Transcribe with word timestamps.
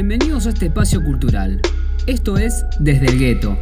Bienvenidos 0.00 0.46
a 0.46 0.50
este 0.50 0.66
espacio 0.66 1.02
cultural. 1.02 1.60
Esto 2.06 2.38
es 2.38 2.64
Desde 2.78 3.06
el 3.06 3.18
Gueto, 3.18 3.58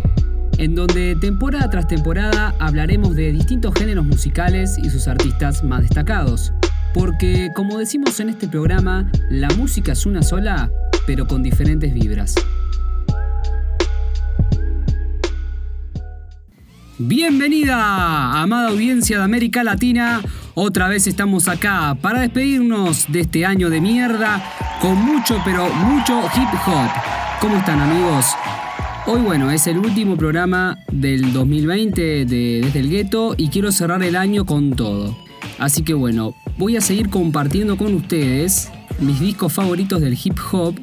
en 0.58 0.74
donde 0.74 1.16
temporada 1.16 1.70
tras 1.70 1.88
temporada 1.88 2.54
hablaremos 2.58 3.16
de 3.16 3.32
distintos 3.32 3.72
géneros 3.74 4.04
musicales 4.04 4.76
y 4.76 4.90
sus 4.90 5.08
artistas 5.08 5.64
más 5.64 5.80
destacados. 5.80 6.52
Porque, 6.92 7.48
como 7.54 7.78
decimos 7.78 8.20
en 8.20 8.28
este 8.28 8.48
programa, 8.48 9.10
la 9.30 9.48
música 9.56 9.92
es 9.92 10.04
una 10.04 10.22
sola, 10.22 10.70
pero 11.06 11.26
con 11.26 11.42
diferentes 11.42 11.94
vibras. 11.94 12.34
Bienvenida, 16.98 18.42
amada 18.42 18.68
audiencia 18.68 19.16
de 19.16 19.24
América 19.24 19.64
Latina. 19.64 20.20
Otra 20.52 20.88
vez 20.88 21.06
estamos 21.06 21.48
acá 21.48 21.96
para 22.02 22.20
despedirnos 22.20 23.06
de 23.10 23.20
este 23.20 23.46
año 23.46 23.70
de 23.70 23.80
mierda 23.80 24.42
con 24.80 24.96
mucho, 25.04 25.40
pero 25.44 25.68
mucho 25.74 26.20
hip 26.34 26.48
hop. 26.66 26.90
¿Cómo 27.40 27.56
están 27.56 27.80
amigos? 27.80 28.26
Hoy 29.06 29.20
bueno, 29.20 29.50
es 29.50 29.66
el 29.66 29.78
último 29.78 30.16
programa 30.16 30.78
del 30.90 31.32
2020 31.32 32.24
de 32.24 32.60
Desde 32.64 32.80
el 32.80 32.90
Gueto 32.90 33.34
y 33.36 33.48
quiero 33.48 33.70
cerrar 33.72 34.02
el 34.02 34.16
año 34.16 34.44
con 34.44 34.74
todo. 34.74 35.16
Así 35.58 35.82
que 35.82 35.94
bueno, 35.94 36.34
voy 36.58 36.76
a 36.76 36.80
seguir 36.80 37.08
compartiendo 37.08 37.76
con 37.76 37.94
ustedes 37.94 38.70
mis 38.98 39.20
discos 39.20 39.52
favoritos 39.52 40.00
del 40.00 40.18
hip 40.22 40.38
hop 40.52 40.74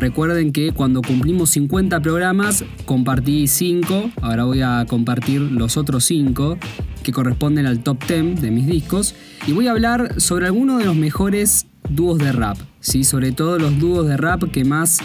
Recuerden 0.00 0.52
que 0.52 0.72
cuando 0.72 1.02
cumplimos 1.02 1.50
50 1.50 2.00
programas 2.00 2.64
compartí 2.86 3.46
5, 3.46 4.12
ahora 4.22 4.44
voy 4.44 4.62
a 4.62 4.86
compartir 4.88 5.42
los 5.42 5.76
otros 5.76 6.04
5 6.04 6.56
que 7.02 7.12
corresponden 7.12 7.66
al 7.66 7.80
top 7.80 8.02
10 8.06 8.40
de 8.40 8.50
mis 8.50 8.66
discos 8.66 9.14
y 9.46 9.52
voy 9.52 9.66
a 9.66 9.72
hablar 9.72 10.18
sobre 10.18 10.46
algunos 10.46 10.78
de 10.78 10.86
los 10.86 10.96
mejores 10.96 11.66
dúos 11.94 12.18
de 12.18 12.32
rap, 12.32 12.56
¿sí? 12.80 13.04
sobre 13.04 13.32
todo 13.32 13.58
los 13.58 13.78
dúos 13.78 14.06
de 14.06 14.16
rap 14.16 14.50
que 14.50 14.64
más, 14.64 14.98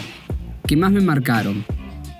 que 0.66 0.76
más 0.76 0.92
me 0.92 1.00
marcaron 1.00 1.64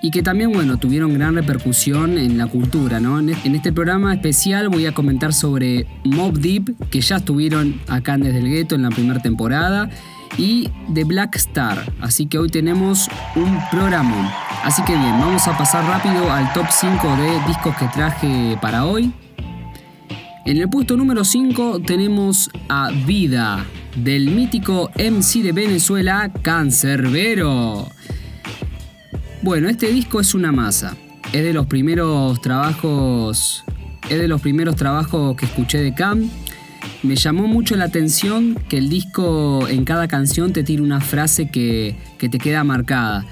y 0.02 0.10
que 0.10 0.22
también 0.22 0.52
bueno, 0.52 0.76
tuvieron 0.76 1.14
gran 1.14 1.34
repercusión 1.34 2.18
en 2.18 2.38
la 2.38 2.46
cultura. 2.46 3.00
¿no? 3.00 3.18
En 3.18 3.54
este 3.54 3.72
programa 3.72 4.14
especial 4.14 4.68
voy 4.68 4.86
a 4.86 4.94
comentar 4.94 5.32
sobre 5.32 5.86
Mob 6.04 6.38
Deep, 6.38 6.88
que 6.90 7.00
ya 7.00 7.16
estuvieron 7.16 7.80
acá 7.88 8.16
Desde 8.16 8.38
el 8.38 8.48
Gueto 8.48 8.74
en 8.74 8.82
la 8.82 8.90
primera 8.90 9.20
temporada, 9.20 9.90
y 10.38 10.70
The 10.92 11.04
Black 11.04 11.36
Star. 11.36 11.92
Así 12.00 12.26
que 12.26 12.38
hoy 12.38 12.48
tenemos 12.48 13.08
un 13.34 13.58
programa. 13.70 14.32
Así 14.62 14.82
que 14.82 14.92
bien, 14.92 15.18
vamos 15.18 15.46
a 15.48 15.56
pasar 15.56 15.84
rápido 15.84 16.30
al 16.30 16.52
top 16.52 16.66
5 16.70 17.16
de 17.16 17.46
discos 17.46 17.76
que 17.76 17.86
traje 17.88 18.58
para 18.60 18.84
hoy. 18.84 19.12
En 20.44 20.56
el 20.58 20.68
puesto 20.68 20.96
número 20.96 21.24
5 21.24 21.80
tenemos 21.80 22.50
a 22.68 22.90
Vida, 23.06 23.64
del 23.96 24.30
mítico 24.30 24.90
MC 24.96 25.42
de 25.42 25.52
Venezuela, 25.52 26.32
Cancerbero. 26.42 27.88
Bueno, 29.42 29.68
este 29.68 29.88
disco 29.88 30.20
es 30.20 30.34
una 30.34 30.52
masa. 30.52 30.96
Es 31.32 31.42
de 31.42 31.52
los 31.52 31.66
primeros 31.66 32.40
trabajos. 32.40 33.64
Es 34.08 34.18
de 34.18 34.28
los 34.28 34.40
primeros 34.40 34.76
trabajos 34.76 35.36
que 35.36 35.46
escuché 35.46 35.78
de 35.78 35.94
Cam 35.94 36.30
me 37.02 37.16
llamó 37.16 37.46
mucho 37.46 37.76
la 37.76 37.84
atención 37.84 38.58
que 38.68 38.78
el 38.78 38.88
disco 38.88 39.66
en 39.68 39.84
cada 39.84 40.08
canción 40.08 40.52
te 40.52 40.64
tire 40.64 40.82
una 40.82 41.00
frase 41.00 41.48
que, 41.50 41.96
te 42.18 42.38
queda 42.38 42.64
marcada. 42.64 43.24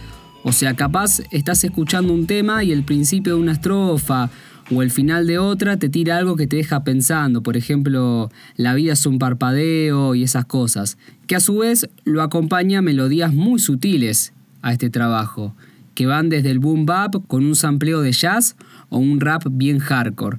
O 0.42 0.52
sea, 0.52 0.74
capaz 0.74 1.20
estás 1.30 1.64
escuchando 1.64 2.12
un 2.12 2.26
tema 2.26 2.62
y 2.62 2.72
el 2.72 2.84
principio 2.84 3.34
de 3.34 3.40
una 3.40 3.52
estrofa 3.52 4.30
o 4.70 4.82
el 4.82 4.90
final 4.90 5.26
de 5.26 5.38
otra 5.38 5.78
te 5.78 5.88
tira 5.88 6.16
algo 6.16 6.36
que 6.36 6.46
te 6.46 6.56
deja 6.56 6.84
pensando, 6.84 7.42
por 7.42 7.56
ejemplo, 7.56 8.30
la 8.56 8.74
vida 8.74 8.94
es 8.94 9.06
un 9.06 9.18
parpadeo 9.18 10.14
y 10.14 10.22
esas 10.22 10.46
cosas, 10.46 10.98
que 11.26 11.36
a 11.36 11.40
su 11.40 11.58
vez 11.58 11.88
lo 12.04 12.22
acompaña 12.22 12.82
melodías 12.82 13.32
muy 13.32 13.58
sutiles 13.58 14.32
a 14.62 14.72
este 14.72 14.90
trabajo, 14.90 15.54
que 15.94 16.06
van 16.06 16.28
desde 16.28 16.50
el 16.50 16.58
boom 16.58 16.86
bap 16.86 17.26
con 17.26 17.44
un 17.44 17.56
sampleo 17.56 18.00
de 18.00 18.12
jazz 18.12 18.56
o 18.88 18.98
un 18.98 19.20
rap 19.20 19.44
bien 19.50 19.78
hardcore. 19.78 20.38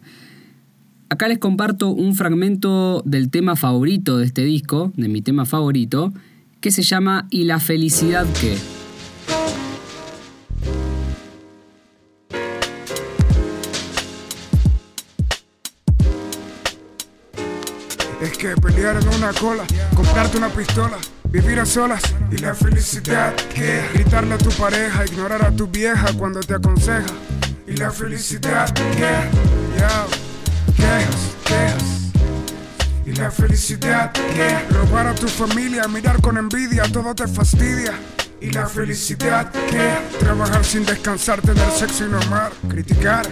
Acá 1.10 1.28
les 1.28 1.38
comparto 1.38 1.90
un 1.90 2.16
fragmento 2.16 3.04
del 3.06 3.30
tema 3.30 3.56
favorito 3.56 4.18
de 4.18 4.26
este 4.26 4.44
disco, 4.44 4.92
de 4.98 5.08
mi 5.08 5.22
tema 5.22 5.46
favorito, 5.46 6.14
que 6.62 6.72
se 6.72 6.82
llama 6.82 7.28
¿Y 7.30 7.44
la 7.44 7.60
felicidad 7.60 8.26
qué? 8.42 8.75
Que 18.46 18.62
pelear 18.62 18.98
en 18.98 19.08
una 19.10 19.34
cola, 19.34 19.64
comprarte 19.96 20.38
una 20.38 20.50
pistola, 20.50 20.98
vivir 21.26 21.60
a 21.60 21.66
solas 21.66 22.02
y 22.32 22.38
la 22.38 22.54
felicidad 22.54 23.34
que 23.54 23.82
gritarle 23.94 24.36
a 24.36 24.38
tu 24.38 24.52
pareja, 24.52 25.04
ignorar 25.06 25.44
a 25.44 25.52
tu 25.52 25.66
vieja 25.68 26.14
cuando 26.14 26.42
te 26.42 26.54
aconseja 26.54 27.08
y 27.66 27.76
la 27.78 27.90
felicidad 27.90 28.72
que 28.74 29.00
yeah 29.78 30.06
quejas, 30.76 31.36
quejas. 31.44 32.12
Y 33.06 33.14
la 33.14 33.32
felicidad 33.32 34.12
que 34.12 34.60
robar 34.74 35.08
a 35.08 35.16
tu 35.16 35.28
familia, 35.28 35.88
mirar 35.88 36.22
con 36.22 36.38
envidia, 36.38 36.84
todo 36.92 37.16
te 37.16 37.28
fastidia. 37.28 37.94
Y 38.42 38.52
la 38.52 38.68
felicidad 38.68 39.52
que 39.52 40.18
trabajar 40.20 40.64
sin 40.64 40.86
descansar, 40.86 41.42
tener 41.42 41.72
sexo 41.72 42.06
y 42.06 42.10
no 42.10 42.20
amar, 42.20 42.52
criticar. 42.68 43.26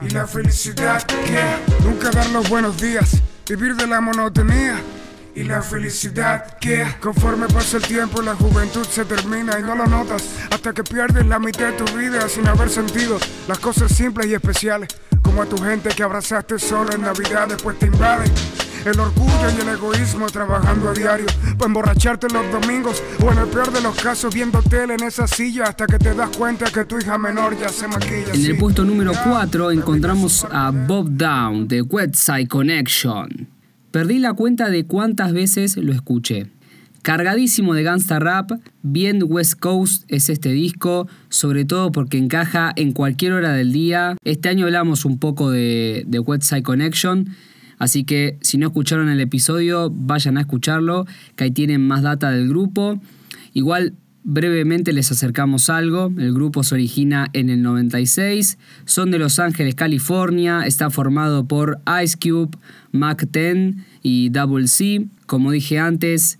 Y 0.00 0.10
la 0.10 0.26
felicidad 0.26 1.02
que 1.02 1.84
nunca 1.84 2.10
dar 2.10 2.28
los 2.30 2.48
buenos 2.48 2.80
días, 2.80 3.22
vivir 3.48 3.76
de 3.76 3.86
la 3.86 4.00
monotonía. 4.00 4.80
Y 5.36 5.42
la 5.42 5.62
felicidad 5.62 6.58
que 6.58 6.86
conforme 7.00 7.48
pasa 7.48 7.78
el 7.78 7.82
tiempo 7.82 8.22
la 8.22 8.36
juventud 8.36 8.86
se 8.86 9.04
termina 9.04 9.58
y 9.58 9.62
no 9.62 9.74
lo 9.74 9.84
notas 9.86 10.22
hasta 10.48 10.72
que 10.72 10.84
pierdes 10.84 11.26
la 11.26 11.40
mitad 11.40 11.72
de 11.72 11.72
tu 11.72 11.84
vida 11.96 12.28
sin 12.28 12.46
haber 12.46 12.70
sentido 12.70 13.18
las 13.48 13.58
cosas 13.58 13.90
simples 13.90 14.28
y 14.28 14.34
especiales 14.34 14.88
como 15.22 15.42
a 15.42 15.46
tu 15.46 15.58
gente 15.58 15.88
que 15.88 16.04
abrazaste 16.04 16.60
solo 16.60 16.92
en 16.92 17.02
Navidad, 17.02 17.48
después 17.48 17.76
te 17.80 17.86
invaden. 17.86 18.30
El 18.84 19.00
orgullo 19.00 19.50
y 19.56 19.62
el 19.62 19.68
egoísmo 19.68 20.26
trabajando 20.26 20.90
a 20.90 20.92
diario 20.92 21.24
para 21.56 21.66
emborracharte 21.66 22.26
los 22.28 22.44
domingos 22.52 23.02
o 23.24 23.32
en 23.32 23.38
el 23.38 23.46
peor 23.46 23.72
de 23.72 23.80
los 23.80 23.94
casos 23.96 24.34
viendo 24.34 24.60
tele 24.60 24.92
en 24.94 25.02
esa 25.04 25.26
silla 25.26 25.64
hasta 25.64 25.86
que 25.86 25.98
te 25.98 26.14
das 26.14 26.36
cuenta 26.36 26.66
que 26.70 26.84
tu 26.84 26.98
hija 26.98 27.16
menor 27.16 27.58
ya 27.58 27.70
se 27.70 27.88
maquilla. 27.88 28.34
En 28.34 28.44
el 28.44 28.58
puesto 28.58 28.84
número 28.84 29.12
4 29.24 29.70
encontramos 29.70 30.46
a 30.50 30.70
Bob 30.70 31.08
Down 31.08 31.66
de 31.66 31.80
Website 31.80 32.46
Connection. 32.46 33.48
Perdí 33.90 34.18
la 34.18 34.34
cuenta 34.34 34.68
de 34.68 34.84
cuántas 34.84 35.32
veces 35.32 35.78
lo 35.78 35.94
escuché. 35.94 36.48
Cargadísimo 37.00 37.72
de 37.72 37.84
gangsta 37.84 38.18
rap, 38.18 38.50
bien 38.82 39.22
West 39.26 39.58
Coast 39.60 40.04
es 40.08 40.28
este 40.28 40.50
disco, 40.50 41.08
sobre 41.30 41.64
todo 41.64 41.90
porque 41.90 42.18
encaja 42.18 42.72
en 42.76 42.92
cualquier 42.92 43.32
hora 43.32 43.52
del 43.52 43.72
día. 43.72 44.16
Este 44.24 44.50
año 44.50 44.66
hablamos 44.66 45.06
un 45.06 45.18
poco 45.18 45.50
de, 45.50 46.04
de 46.06 46.18
West 46.18 46.42
Side 46.42 46.62
Connection, 46.62 47.34
así 47.78 48.04
que 48.04 48.38
si 48.40 48.58
no 48.58 48.66
escucharon 48.66 49.08
el 49.08 49.20
episodio, 49.20 49.90
vayan 49.90 50.38
a 50.38 50.42
escucharlo, 50.42 51.06
que 51.36 51.44
ahí 51.44 51.50
tienen 51.50 51.86
más 51.86 52.02
data 52.02 52.30
del 52.30 52.48
grupo. 52.48 53.00
Igual 53.52 53.94
brevemente 54.24 54.92
les 54.92 55.12
acercamos 55.12 55.70
algo. 55.70 56.10
El 56.18 56.32
grupo 56.34 56.64
se 56.64 56.74
origina 56.74 57.28
en 57.32 57.50
el 57.50 57.62
96, 57.62 58.58
son 58.86 59.10
de 59.10 59.18
Los 59.18 59.38
Ángeles, 59.38 59.74
California, 59.74 60.62
está 60.66 60.90
formado 60.90 61.46
por 61.46 61.80
Ice 62.02 62.16
Cube, 62.20 62.56
Mac 62.90 63.28
10 63.30 63.76
y 64.02 64.30
Double 64.30 64.66
C. 64.66 65.06
Como 65.26 65.52
dije 65.52 65.78
antes, 65.78 66.38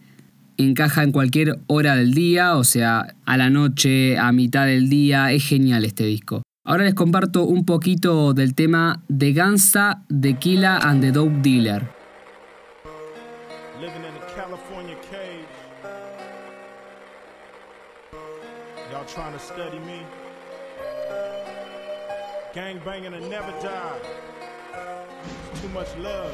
encaja 0.56 1.02
en 1.02 1.12
cualquier 1.12 1.60
hora 1.66 1.96
del 1.96 2.14
día, 2.14 2.56
o 2.56 2.64
sea, 2.64 3.14
a 3.24 3.36
la 3.36 3.50
noche, 3.50 4.18
a 4.18 4.32
mitad 4.32 4.66
del 4.66 4.88
día, 4.88 5.32
es 5.32 5.44
genial 5.46 5.84
este 5.84 6.04
disco. 6.04 6.43
Ahora 6.66 6.84
les 6.84 6.94
comparto 6.94 7.44
un 7.44 7.66
poquito 7.66 8.32
del 8.32 8.54
tema 8.54 9.02
de 9.06 9.34
Gansa, 9.34 10.02
The 10.08 10.38
Killa 10.38 10.78
and 10.82 11.02
the 11.02 11.12
Dope 11.12 11.42
Dealer. 11.42 11.82
Living 13.78 14.02
in 14.02 14.14
a 14.16 14.34
California 14.34 14.96
cage. 15.10 15.44
Y'all 18.90 19.04
trying 19.04 19.34
to 19.34 19.38
study 19.38 19.78
me. 19.80 20.00
Gang 22.54 22.80
banging 22.82 23.12
and 23.12 23.28
never 23.28 23.52
die. 23.60 24.00
Too 25.60 25.68
much 25.68 25.94
love. 25.98 26.32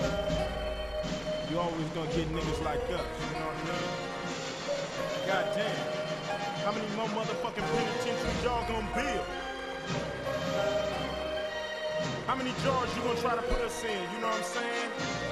You 1.50 1.59
always 1.59 1.88
gonna 1.93 2.09
get 2.15 2.29
niggas 2.31 2.65
like 2.65 2.87
us, 2.94 3.03
you 3.19 3.35
know 3.35 3.47
what 3.50 3.59
I 3.59 3.67
mean? 3.67 3.85
Goddamn. 5.27 5.75
How 6.65 6.71
many 6.71 6.87
more 6.94 7.09
motherfucking 7.09 7.67
penitentiaries 7.75 8.44
y'all 8.44 8.65
gonna 8.69 8.94
build? 8.94 9.27
How 12.31 12.37
many 12.37 12.53
jars 12.62 12.88
you 12.94 13.03
gonna 13.03 13.21
try 13.21 13.35
to 13.35 13.43
put 13.43 13.61
us 13.61 13.82
in? 13.82 13.91
You 13.91 14.21
know 14.21 14.29
what 14.29 14.37
I'm 14.37 14.44
saying? 14.44 15.30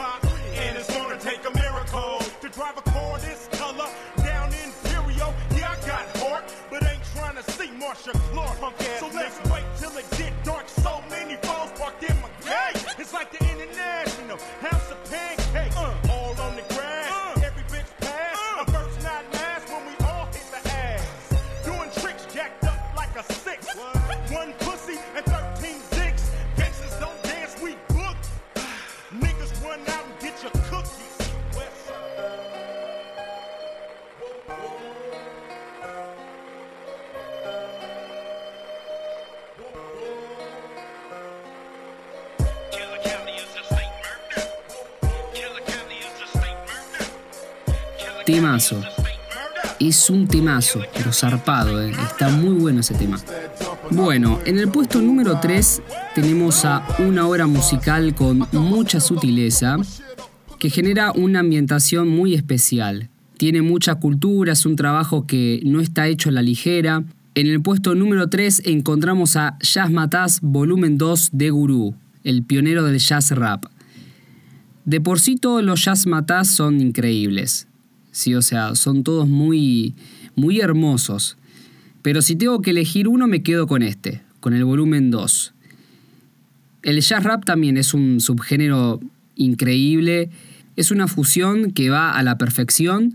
Tupac. 0.00 0.24
And 0.56 0.76
it's 0.76 0.90
gonna 0.94 1.18
take 1.18 1.44
a 1.46 1.54
miracle 1.56 2.18
to 2.40 2.48
drive 2.48 2.76
a 2.78 2.82
car 2.82 3.18
this 3.18 3.48
color 3.52 3.88
down 4.18 4.52
Imperial. 4.52 5.34
Yeah, 5.56 5.76
I 5.76 5.86
got 5.86 6.16
heart, 6.18 6.44
but 6.70 6.84
ain't 6.86 7.04
trying 7.14 7.36
to 7.36 7.50
see 7.52 7.68
Marsha 7.68 8.12
Clark. 8.32 8.58
So 8.98 9.08
let's 9.14 9.38
wait 9.50 9.64
Es 49.80 50.08
un 50.08 50.28
temazo, 50.28 50.82
pero 50.94 51.12
zarpado, 51.12 51.82
¿eh? 51.82 51.90
está 51.90 52.28
muy 52.28 52.54
bueno 52.54 52.78
ese 52.78 52.94
tema. 52.94 53.18
Bueno, 53.90 54.38
en 54.44 54.58
el 54.60 54.68
puesto 54.68 55.02
número 55.02 55.40
3 55.40 55.82
tenemos 56.14 56.64
a 56.64 56.86
una 57.00 57.26
obra 57.26 57.48
musical 57.48 58.14
con 58.14 58.46
mucha 58.52 59.00
sutileza 59.00 59.78
que 60.60 60.70
genera 60.70 61.10
una 61.10 61.40
ambientación 61.40 62.08
muy 62.08 62.34
especial. 62.34 63.08
Tiene 63.36 63.62
mucha 63.62 63.96
cultura, 63.96 64.52
es 64.52 64.64
un 64.64 64.76
trabajo 64.76 65.26
que 65.26 65.60
no 65.64 65.80
está 65.80 66.06
hecho 66.06 66.28
a 66.28 66.32
la 66.32 66.42
ligera. 66.42 67.02
En 67.34 67.48
el 67.48 67.60
puesto 67.60 67.96
número 67.96 68.28
3 68.28 68.62
encontramos 68.66 69.34
a 69.34 69.58
Jazz 69.60 69.90
Mataz 69.90 70.38
Volumen 70.40 70.98
2 70.98 71.30
de 71.32 71.50
Gurú, 71.50 71.96
el 72.22 72.44
pionero 72.44 72.84
del 72.84 73.00
jazz 73.00 73.32
rap. 73.32 73.64
De 74.84 75.00
por 75.00 75.18
sí 75.18 75.34
todos 75.34 75.64
los 75.64 75.84
jazz 75.84 76.06
matás 76.06 76.48
son 76.48 76.80
increíbles. 76.80 77.66
Sí, 78.12 78.34
o 78.34 78.42
sea, 78.42 78.74
son 78.74 79.04
todos 79.04 79.28
muy 79.28 79.94
muy 80.34 80.60
hermosos. 80.60 81.36
Pero 82.02 82.22
si 82.22 82.36
tengo 82.36 82.62
que 82.62 82.70
elegir 82.70 83.08
uno 83.08 83.26
me 83.26 83.42
quedo 83.42 83.66
con 83.66 83.82
este, 83.82 84.22
con 84.40 84.54
el 84.54 84.64
volumen 84.64 85.10
2. 85.10 85.52
El 86.82 87.00
jazz 87.00 87.22
rap 87.22 87.44
también 87.44 87.76
es 87.76 87.92
un 87.92 88.20
subgénero 88.20 89.00
increíble, 89.36 90.30
es 90.76 90.90
una 90.90 91.08
fusión 91.08 91.72
que 91.72 91.90
va 91.90 92.12
a 92.12 92.22
la 92.22 92.38
perfección 92.38 93.14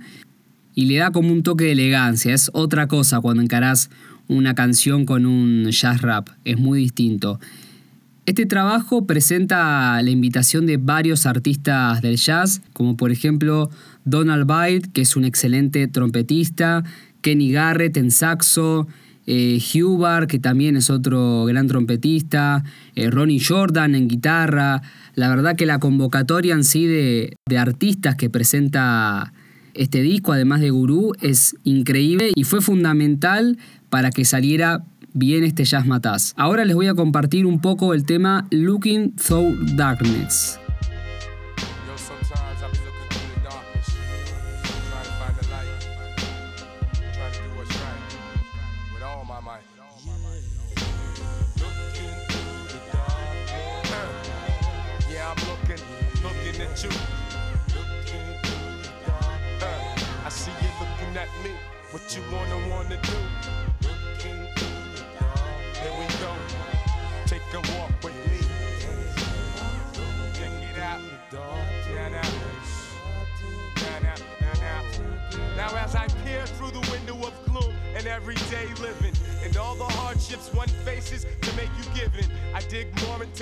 y 0.75 0.86
le 0.86 0.98
da 0.98 1.12
como 1.12 1.31
un 1.31 1.41
toque 1.41 1.65
de 1.65 1.71
elegancia, 1.71 2.33
es 2.33 2.51
otra 2.53 2.88
cosa 2.88 3.21
cuando 3.21 3.41
encarás 3.41 3.89
una 4.27 4.53
canción 4.53 5.06
con 5.06 5.25
un 5.25 5.71
jazz 5.71 6.01
rap, 6.01 6.30
es 6.44 6.57
muy 6.59 6.80
distinto. 6.80 7.39
Este 8.27 8.45
trabajo 8.45 9.06
presenta 9.06 10.01
la 10.01 10.09
invitación 10.09 10.65
de 10.65 10.77
varios 10.77 11.25
artistas 11.25 12.01
del 12.01 12.18
jazz, 12.18 12.62
como 12.74 12.98
por 12.98 13.12
ejemplo 13.12 13.69
Donald 14.06 14.46
Byrd, 14.46 14.92
que 14.94 15.02
es 15.02 15.16
un 15.16 15.25
excelente 15.25 15.88
trompetista, 15.88 16.84
Kenny 17.22 17.52
Garrett 17.52 17.98
en 17.98 18.12
saxo, 18.12 18.88
eh, 19.28 19.60
Hubbard, 19.74 20.28
que 20.28 20.40
también 20.40 20.78
es 20.78 20.90
otro 20.90 21.46
gran 21.46 21.68
trompetista, 21.68 22.63
eh, 22.96 23.10
Ronnie 23.10 23.42
Jordan 23.44 23.96
en 23.96 24.07
guitarra. 24.07 24.81
La 25.16 25.30
verdad 25.30 25.56
que 25.56 25.66
la 25.66 25.80
convocatoria 25.80 26.54
en 26.54 26.63
sí 26.63 26.86
de, 26.86 27.38
artistas 27.57 28.16
que 28.16 28.30
presenta 28.30 29.34
este 29.74 30.02
disco, 30.02 30.34
además 30.34 30.62
de 30.62 30.69
Gurú, 30.69 31.13
es 31.22 31.56
increíble 31.63 32.31
y 32.36 32.44
fue 32.44 32.62
fundamental 32.62 33.58
para 33.90 34.12
que 34.12 34.25
saliera 34.25 34.84
bien 35.13 35.44
este 35.44 35.63
Jazz 35.63 35.88
Mataz. 35.88 36.34
Ahora 36.36 36.66
les 36.66 36.75
voy 36.75 36.88
a 36.88 36.94
compartir 36.94 37.46
un 37.46 37.60
poco 37.60 37.94
el 37.94 38.06
tema 38.06 38.46
Looking 38.51 39.16
Through 39.16 39.75
Darkness. 39.75 40.60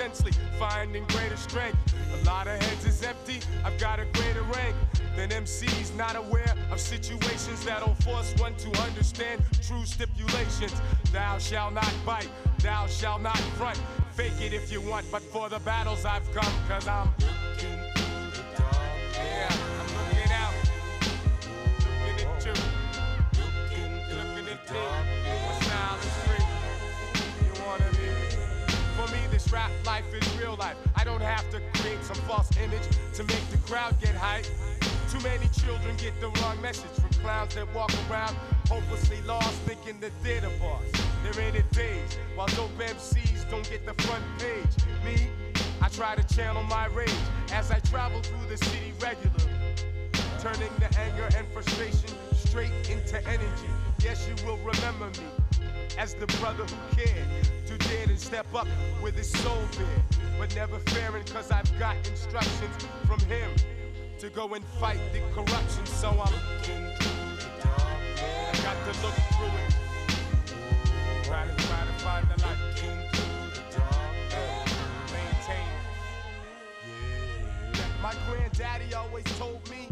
Intensely, 0.04 0.32
finding 0.58 1.02
greater 1.06 1.36
strength. 1.36 1.78
A 2.20 2.24
lot 2.26 2.46
of 2.46 2.60
heads 2.62 2.84
is 2.84 3.02
empty, 3.02 3.40
I've 3.64 3.78
got 3.78 3.98
a 3.98 4.04
greater 4.12 4.42
rank 4.42 4.76
than 5.16 5.30
MCs 5.30 5.96
not 5.96 6.14
aware 6.14 6.54
of 6.70 6.78
situations 6.78 7.64
that'll 7.64 7.94
force 8.06 8.34
one 8.36 8.54
to 8.56 8.82
understand 8.82 9.42
true 9.62 9.86
stipulations. 9.86 10.74
Thou 11.10 11.38
shalt 11.38 11.72
not 11.72 11.92
bite, 12.04 12.28
thou 12.58 12.86
shalt 12.86 13.22
not 13.22 13.38
front. 13.56 13.80
Fake 14.12 14.40
it 14.40 14.52
if 14.52 14.70
you 14.70 14.82
want, 14.82 15.06
but 15.10 15.22
for 15.22 15.48
the 15.48 15.58
battles 15.60 16.04
I've 16.04 16.30
come, 16.34 16.52
cause 16.68 16.86
I'm 16.86 17.08
rap 29.54 29.70
life 29.86 30.12
is 30.12 30.26
real 30.36 30.56
life. 30.56 30.76
I 30.96 31.04
don't 31.04 31.22
have 31.22 31.48
to 31.50 31.60
create 31.74 32.02
some 32.02 32.16
false 32.26 32.50
image 32.58 32.82
to 33.14 33.22
make 33.22 33.48
the 33.50 33.58
crowd 33.58 33.94
get 34.00 34.14
hype. 34.16 34.46
Too 35.08 35.20
many 35.20 35.46
children 35.48 35.96
get 35.96 36.20
the 36.20 36.28
wrong 36.40 36.60
message 36.60 36.90
from 37.00 37.10
clowns 37.22 37.54
that 37.54 37.72
walk 37.72 37.92
around 38.10 38.36
hopelessly 38.68 39.20
lost, 39.22 39.54
thinking 39.62 40.00
they're 40.00 40.40
the 40.40 40.50
boss. 40.58 40.82
They're 41.22 41.48
in 41.48 41.54
it 41.54 41.70
days, 41.70 42.18
while 42.34 42.48
dope 42.48 42.76
MCs 42.78 43.48
don't 43.48 43.68
get 43.70 43.86
the 43.86 43.94
front 44.02 44.24
page. 44.38 44.74
Me, 45.04 45.28
I 45.80 45.88
try 45.88 46.16
to 46.16 46.34
channel 46.34 46.64
my 46.64 46.86
rage 46.86 47.14
as 47.52 47.70
I 47.70 47.78
travel 47.78 48.20
through 48.22 48.48
the 48.48 48.56
city 48.56 48.92
regularly 49.00 49.52
turning 50.40 50.70
the 50.78 50.98
anger 50.98 51.28
and 51.38 51.46
frustration 51.54 52.10
straight 52.34 52.72
into 52.90 53.16
energy. 53.28 53.70
Yes, 54.00 54.28
you 54.28 54.34
will 54.44 54.58
remember 54.58 55.06
me 55.20 55.26
as 55.98 56.14
the 56.14 56.26
brother 56.38 56.64
who 56.64 56.96
cared 56.96 57.28
to 57.66 57.78
dare 57.88 58.08
and 58.08 58.18
step 58.18 58.46
up 58.54 58.68
with 59.02 59.16
his 59.16 59.30
soul 59.30 59.62
bare, 59.76 60.04
but 60.38 60.54
never 60.54 60.78
fearing 60.90 61.24
cause 61.24 61.50
I've 61.50 61.78
got 61.78 61.96
instructions 62.08 62.74
from 63.06 63.20
him 63.20 63.50
to 64.18 64.30
go 64.30 64.54
and 64.54 64.64
fight 64.80 65.00
the 65.12 65.20
corruption. 65.34 65.86
So 65.86 66.08
I'm 66.10 66.32
looking 66.32 66.86
through 66.98 67.36
the 67.36 67.50
darkness, 67.62 68.62
got 68.62 68.76
to 68.84 68.92
look 69.04 69.14
through 69.36 69.56
it, 69.64 69.74
trying 71.24 71.48
to 71.48 71.56
try 71.64 71.80
to 71.84 71.92
find 72.04 72.26
the 72.28 72.42
light, 72.42 72.58
looking 72.68 72.98
through 73.12 73.50
the 73.54 73.78
darkness. 73.78 74.74
maintain. 75.12 75.68
My 78.02 78.14
granddaddy 78.28 78.94
always 78.94 79.24
told 79.38 79.68
me 79.70 79.88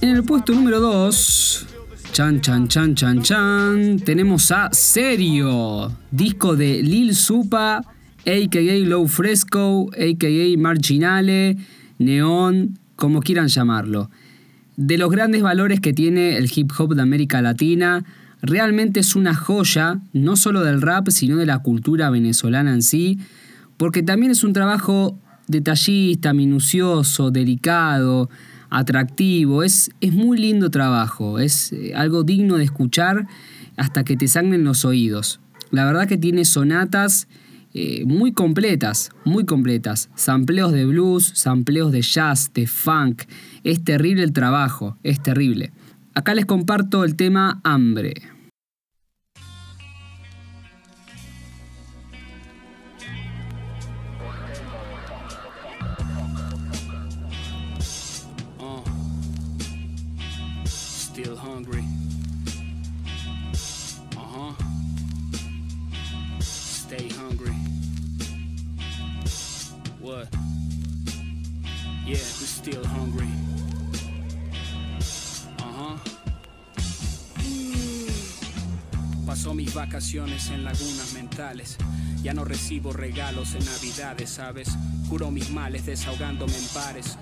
En 0.00 0.08
el 0.08 0.24
puesto 0.24 0.52
número 0.52 0.80
2, 0.80 1.66
chan 2.12 2.40
chan 2.40 2.68
chan 2.68 2.94
chan 2.94 3.22
chan, 3.22 3.98
tenemos 4.00 4.50
a 4.50 4.68
Serio, 4.72 5.92
disco 6.10 6.56
de 6.56 6.82
Lil 6.82 7.14
Supa, 7.14 7.76
a.k.a. 7.78 8.86
Low 8.86 9.06
Fresco, 9.06 9.90
a.k.a. 9.92 10.58
Marginale, 10.58 11.56
Neon, 11.98 12.78
como 12.96 13.20
quieran 13.20 13.48
llamarlo. 13.48 14.10
De 14.76 14.98
los 14.98 15.10
grandes 15.10 15.42
valores 15.42 15.80
que 15.80 15.92
tiene 15.92 16.36
el 16.36 16.50
hip 16.54 16.72
hop 16.78 16.94
de 16.94 17.02
América 17.02 17.42
Latina, 17.42 18.04
realmente 18.40 19.00
es 19.00 19.14
una 19.14 19.34
joya, 19.34 20.00
no 20.12 20.36
solo 20.36 20.62
del 20.62 20.82
rap, 20.82 21.08
sino 21.10 21.36
de 21.36 21.46
la 21.46 21.60
cultura 21.60 22.10
venezolana 22.10 22.72
en 22.72 22.82
sí, 22.82 23.18
porque 23.76 24.02
también 24.02 24.32
es 24.32 24.42
un 24.42 24.52
trabajo 24.52 25.18
detallista, 25.52 26.32
minucioso, 26.32 27.30
delicado, 27.30 28.28
atractivo, 28.70 29.62
es, 29.62 29.92
es 30.00 30.12
muy 30.12 30.38
lindo 30.38 30.70
trabajo, 30.70 31.38
es 31.38 31.72
eh, 31.72 31.92
algo 31.94 32.24
digno 32.24 32.56
de 32.56 32.64
escuchar 32.64 33.28
hasta 33.76 34.02
que 34.02 34.16
te 34.16 34.26
sangren 34.26 34.64
los 34.64 34.84
oídos. 34.84 35.38
La 35.70 35.84
verdad 35.84 36.08
que 36.08 36.18
tiene 36.18 36.44
sonatas 36.44 37.28
eh, 37.74 38.04
muy 38.04 38.32
completas, 38.32 39.10
muy 39.24 39.44
completas. 39.44 40.10
Sampleos 40.14 40.72
de 40.72 40.84
blues, 40.84 41.32
sampleos 41.34 41.92
de 41.92 42.02
jazz, 42.02 42.50
de 42.52 42.66
funk. 42.66 43.22
Es 43.64 43.82
terrible 43.82 44.22
el 44.22 44.32
trabajo, 44.32 44.98
es 45.02 45.22
terrible. 45.22 45.72
Acá 46.14 46.34
les 46.34 46.44
comparto 46.44 47.04
el 47.04 47.14
tema 47.16 47.60
Hambre. 47.64 48.14
En 80.32 80.64
lagunas 80.64 81.12
mentales. 81.12 81.76
Ya 82.22 82.32
no 82.32 82.44
recibo 82.44 82.92
regalos 82.92 83.54
en 83.54 83.64
navidades, 83.64 84.30
¿sabes? 84.30 84.68
Curo 85.08 85.30
mis 85.30 85.50
males 85.50 85.84
desahogándome 85.84 86.56
en 86.56 86.66
pares. 86.68 87.18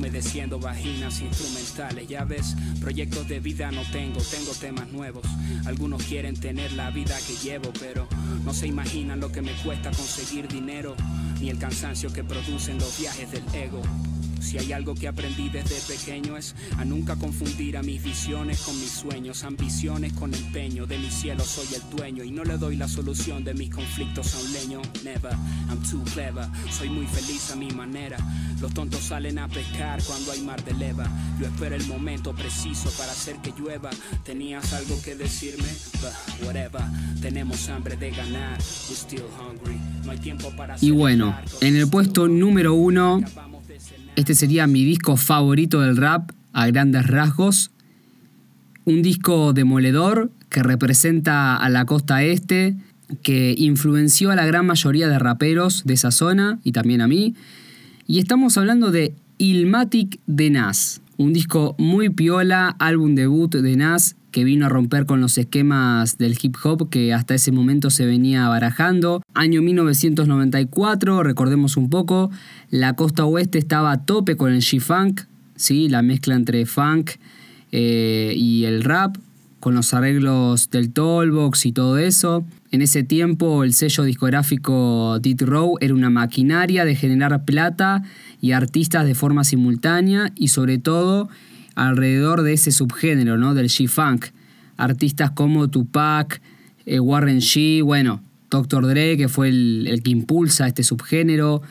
Humedeciendo 0.00 0.58
vaginas 0.58 1.20
instrumentales, 1.20 2.08
ya 2.08 2.24
ves, 2.24 2.56
proyectos 2.80 3.28
de 3.28 3.38
vida 3.38 3.70
no 3.70 3.82
tengo, 3.92 4.18
tengo 4.22 4.52
temas 4.52 4.90
nuevos. 4.90 5.22
Algunos 5.66 6.02
quieren 6.04 6.40
tener 6.40 6.72
la 6.72 6.90
vida 6.90 7.14
que 7.26 7.34
llevo, 7.34 7.70
pero 7.78 8.08
no 8.42 8.54
se 8.54 8.66
imaginan 8.66 9.20
lo 9.20 9.30
que 9.30 9.42
me 9.42 9.52
cuesta 9.62 9.90
conseguir 9.90 10.48
dinero, 10.48 10.96
ni 11.38 11.50
el 11.50 11.58
cansancio 11.58 12.10
que 12.14 12.24
producen 12.24 12.78
los 12.78 12.98
viajes 12.98 13.30
del 13.30 13.44
ego. 13.52 13.82
Si 14.40 14.56
hay 14.56 14.72
algo 14.72 14.94
que 14.94 15.06
aprendí 15.06 15.50
desde 15.50 15.76
pequeño 15.94 16.36
es 16.36 16.54
a 16.78 16.84
nunca 16.84 17.14
confundir 17.16 17.76
a 17.76 17.82
mis 17.82 18.02
visiones 18.02 18.60
con 18.62 18.78
mis 18.80 18.90
sueños, 18.90 19.44
ambiciones 19.44 20.14
con 20.14 20.34
empeño. 20.34 20.86
De 20.86 20.98
mi 20.98 21.10
cielo 21.10 21.44
soy 21.44 21.66
el 21.74 21.96
dueño 21.96 22.24
y 22.24 22.30
no 22.30 22.42
le 22.44 22.56
doy 22.56 22.76
la 22.76 22.88
solución 22.88 23.44
de 23.44 23.52
mis 23.52 23.70
conflictos 23.70 24.34
a 24.34 24.38
un 24.38 24.52
leño. 24.52 24.82
Never, 25.04 25.32
I'm 25.68 25.82
too 25.82 26.02
clever. 26.14 26.46
Soy 26.70 26.88
muy 26.88 27.06
feliz 27.06 27.50
a 27.52 27.56
mi 27.56 27.70
manera. 27.70 28.16
Los 28.60 28.72
tontos 28.72 29.00
salen 29.00 29.38
a 29.38 29.46
pescar 29.46 29.89
cuando 30.06 30.32
hay 30.32 30.42
mar 30.42 30.62
de 30.64 30.74
leva. 30.74 31.04
Yo 31.40 31.46
espero 31.46 31.74
el 31.74 31.86
momento 31.86 32.34
preciso 32.34 32.90
para 32.98 33.12
hacer 33.12 33.36
que 33.36 33.52
llueva. 33.58 33.90
¿Tenías 34.24 34.72
algo 34.72 35.00
que 35.02 35.14
decirme? 35.14 35.68
But 36.00 36.46
whatever. 36.46 36.82
Tenemos 37.20 37.68
hambre 37.68 37.96
de 37.96 38.10
ganar. 38.10 38.58
We're 38.88 38.94
still 38.94 39.24
hungry. 39.38 39.78
No 40.04 40.12
hay 40.12 40.18
tiempo 40.18 40.52
para 40.56 40.76
Y 40.80 40.90
bueno, 40.90 41.34
en 41.60 41.76
el 41.76 41.88
puesto 41.88 42.28
número 42.28 42.74
uno, 42.74 43.20
este 44.16 44.34
sería 44.34 44.66
mi 44.66 44.84
disco 44.84 45.16
favorito 45.16 45.80
del 45.80 45.96
rap 45.96 46.30
a 46.52 46.66
grandes 46.66 47.06
rasgos. 47.06 47.70
Un 48.84 49.02
disco 49.02 49.52
demoledor 49.52 50.30
que 50.48 50.62
representa 50.62 51.56
a 51.56 51.68
la 51.68 51.84
costa 51.84 52.22
este, 52.22 52.76
que 53.22 53.54
influenció 53.56 54.30
a 54.30 54.36
la 54.36 54.46
gran 54.46 54.66
mayoría 54.66 55.08
de 55.08 55.18
raperos 55.18 55.84
de 55.84 55.94
esa 55.94 56.10
zona 56.10 56.58
y 56.64 56.72
también 56.72 57.00
a 57.00 57.08
mí. 57.08 57.34
Y 58.06 58.18
estamos 58.18 58.58
hablando 58.58 58.90
de 58.90 59.14
Ilmatic 59.40 60.20
de 60.26 60.50
Nas, 60.50 61.00
un 61.16 61.32
disco 61.32 61.74
muy 61.78 62.10
piola, 62.10 62.76
álbum 62.78 63.14
debut 63.14 63.50
de 63.50 63.74
Nas 63.74 64.14
que 64.32 64.44
vino 64.44 64.66
a 64.66 64.68
romper 64.68 65.06
con 65.06 65.22
los 65.22 65.38
esquemas 65.38 66.18
del 66.18 66.36
hip 66.40 66.56
hop 66.62 66.90
que 66.90 67.14
hasta 67.14 67.34
ese 67.34 67.50
momento 67.50 67.88
se 67.88 68.04
venía 68.04 68.46
barajando. 68.48 69.22
Año 69.32 69.62
1994, 69.62 71.22
recordemos 71.22 71.78
un 71.78 71.88
poco, 71.88 72.30
la 72.68 72.96
costa 72.96 73.24
oeste 73.24 73.56
estaba 73.56 73.92
a 73.92 74.04
tope 74.04 74.36
con 74.36 74.52
el 74.52 74.60
G-Funk, 74.60 75.22
¿sí? 75.56 75.88
la 75.88 76.02
mezcla 76.02 76.34
entre 76.34 76.66
funk 76.66 77.12
eh, 77.72 78.34
y 78.36 78.66
el 78.66 78.84
rap, 78.84 79.16
con 79.58 79.74
los 79.74 79.92
arreglos 79.94 80.70
del 80.70 80.90
Tollbox 80.90 81.66
y 81.66 81.72
todo 81.72 81.98
eso. 81.98 82.44
En 82.72 82.82
ese 82.82 83.02
tiempo 83.02 83.62
el 83.62 83.74
sello 83.74 84.04
discográfico 84.04 85.18
Dead 85.20 85.40
Row 85.40 85.76
era 85.80 85.94
una 85.94 86.08
maquinaria 86.08 86.84
de 86.84 86.94
generar 86.94 87.44
plata 87.44 88.02
y 88.40 88.52
artistas 88.52 89.06
de 89.06 89.14
forma 89.14 89.44
simultánea 89.44 90.32
y 90.34 90.48
sobre 90.48 90.78
todo 90.78 91.28
alrededor 91.74 92.42
de 92.42 92.54
ese 92.54 92.72
subgénero, 92.72 93.38
¿no? 93.38 93.54
Del 93.54 93.68
G-Funk. 93.68 94.26
Artistas 94.76 95.30
como 95.32 95.68
Tupac, 95.68 96.40
eh, 96.86 97.00
Warren 97.00 97.40
G, 97.40 97.82
bueno, 97.82 98.22
Dr. 98.50 98.86
Dre, 98.86 99.16
que 99.16 99.28
fue 99.28 99.48
el, 99.48 100.00
que 100.02 100.10
impulsa 100.10 100.66
este 100.66 100.82
subgénero, 100.82 101.62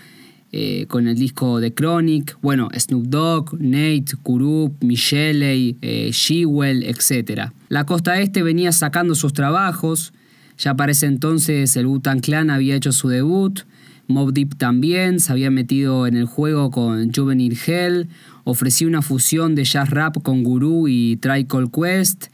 eh, 0.52 0.86
con 0.88 1.08
el 1.08 1.16
disco 1.16 1.60
de 1.60 1.74
Chronic, 1.74 2.38
bueno, 2.42 2.70
Snoop 2.76 3.06
Dogg, 3.08 3.60
Nate, 3.60 4.16
Kurup, 4.24 4.84
Michelle, 4.84 5.76
eh, 5.82 6.10
Shewell, 6.12 6.84
etc. 6.84 7.52
La 7.68 7.86
costa 7.86 8.20
este 8.20 8.42
venía 8.42 8.72
sacando 8.72 9.14
sus 9.14 9.34
trabajos, 9.34 10.12
ya 10.58 10.74
para 10.76 10.92
ese 10.92 11.06
entonces 11.06 11.76
el 11.78 11.86
Wu-Tang 11.86 12.22
Clan 12.22 12.50
había 12.50 12.76
hecho 12.76 12.92
su 12.92 13.10
debut, 13.10 13.60
Mob 14.10 14.34
Deep 14.34 14.58
también 14.58 15.20
se 15.20 15.32
había 15.32 15.52
metido 15.52 16.08
en 16.08 16.18
el 16.18 16.26
juego 16.26 16.72
con 16.72 17.14
Juvenile 17.14 17.56
Hell, 17.66 18.08
ofreció 18.44 18.88
una 18.88 19.04
fusión 19.04 19.54
de 19.54 19.64
jazz 19.64 19.92
rap 19.92 20.18
con 20.24 20.44
Guru 20.44 20.88
y 20.88 21.18
Try 21.18 21.46
Call 21.46 21.72
Quest, 21.72 22.26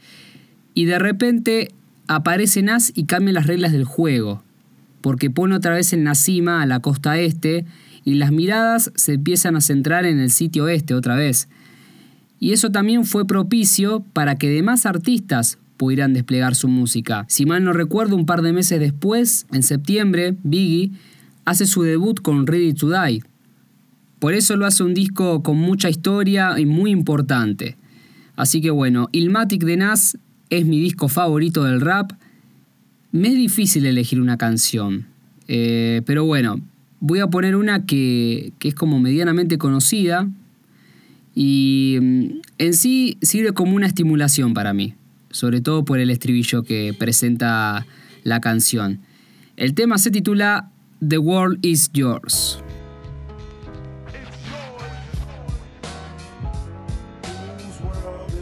y 0.72 0.86
de 0.86 0.98
repente 0.98 1.72
aparece 2.08 2.62
Nas 2.62 2.92
y 2.94 3.04
cambia 3.04 3.34
las 3.34 3.46
reglas 3.46 3.72
del 3.72 3.84
juego, 3.84 4.42
porque 5.02 5.28
pone 5.28 5.54
otra 5.54 5.74
vez 5.74 5.92
en 5.92 6.04
la 6.04 6.14
cima 6.14 6.62
a 6.62 6.66
la 6.66 6.80
costa 6.80 7.18
este 7.18 7.66
y 8.04 8.14
las 8.14 8.32
miradas 8.32 8.90
se 8.94 9.12
empiezan 9.12 9.54
a 9.54 9.60
centrar 9.60 10.06
en 10.06 10.18
el 10.18 10.30
sitio 10.30 10.68
este 10.68 10.94
otra 10.94 11.14
vez. 11.14 11.46
Y 12.40 12.52
eso 12.52 12.70
también 12.70 13.04
fue 13.04 13.26
propicio 13.26 14.02
para 14.14 14.36
que 14.36 14.48
demás 14.48 14.86
artistas 14.86 15.58
pudieran 15.76 16.14
desplegar 16.14 16.54
su 16.54 16.68
música. 16.68 17.26
Si 17.28 17.44
mal 17.44 17.64
no 17.64 17.74
recuerdo, 17.74 18.16
un 18.16 18.24
par 18.24 18.40
de 18.40 18.54
meses 18.54 18.80
después, 18.80 19.46
en 19.52 19.62
septiembre, 19.62 20.36
Biggie 20.42 20.92
hace 21.46 21.64
su 21.64 21.82
debut 21.82 22.20
con 22.20 22.46
Ready 22.46 22.74
to 22.74 22.90
Die. 22.90 23.22
Por 24.18 24.34
eso 24.34 24.56
lo 24.56 24.66
hace 24.66 24.82
un 24.82 24.92
disco 24.92 25.42
con 25.42 25.56
mucha 25.56 25.88
historia 25.88 26.58
y 26.58 26.66
muy 26.66 26.90
importante. 26.90 27.76
Así 28.34 28.60
que 28.60 28.70
bueno, 28.70 29.08
Ilmatic 29.12 29.64
de 29.64 29.78
Nas 29.78 30.18
es 30.50 30.66
mi 30.66 30.80
disco 30.80 31.08
favorito 31.08 31.64
del 31.64 31.80
rap. 31.80 32.12
Me 33.12 33.28
es 33.28 33.34
difícil 33.34 33.86
elegir 33.86 34.20
una 34.20 34.36
canción. 34.36 35.06
Eh, 35.48 36.02
pero 36.04 36.24
bueno, 36.24 36.60
voy 37.00 37.20
a 37.20 37.28
poner 37.28 37.56
una 37.56 37.86
que, 37.86 38.52
que 38.58 38.68
es 38.68 38.74
como 38.74 38.98
medianamente 38.98 39.56
conocida 39.56 40.28
y 41.34 41.98
mm, 42.00 42.24
en 42.58 42.74
sí 42.74 43.18
sirve 43.22 43.52
como 43.52 43.76
una 43.76 43.86
estimulación 43.86 44.52
para 44.52 44.72
mí, 44.72 44.94
sobre 45.30 45.60
todo 45.60 45.84
por 45.84 46.00
el 46.00 46.10
estribillo 46.10 46.64
que 46.64 46.94
presenta 46.98 47.86
la 48.24 48.40
canción. 48.40 48.98
El 49.56 49.74
tema 49.74 49.98
se 49.98 50.10
titula 50.10 50.70
The 51.02 51.20
World 51.20 51.58
is 51.62 51.90
Yours. 51.92 52.62
Whose 57.52 57.80
world 57.82 58.32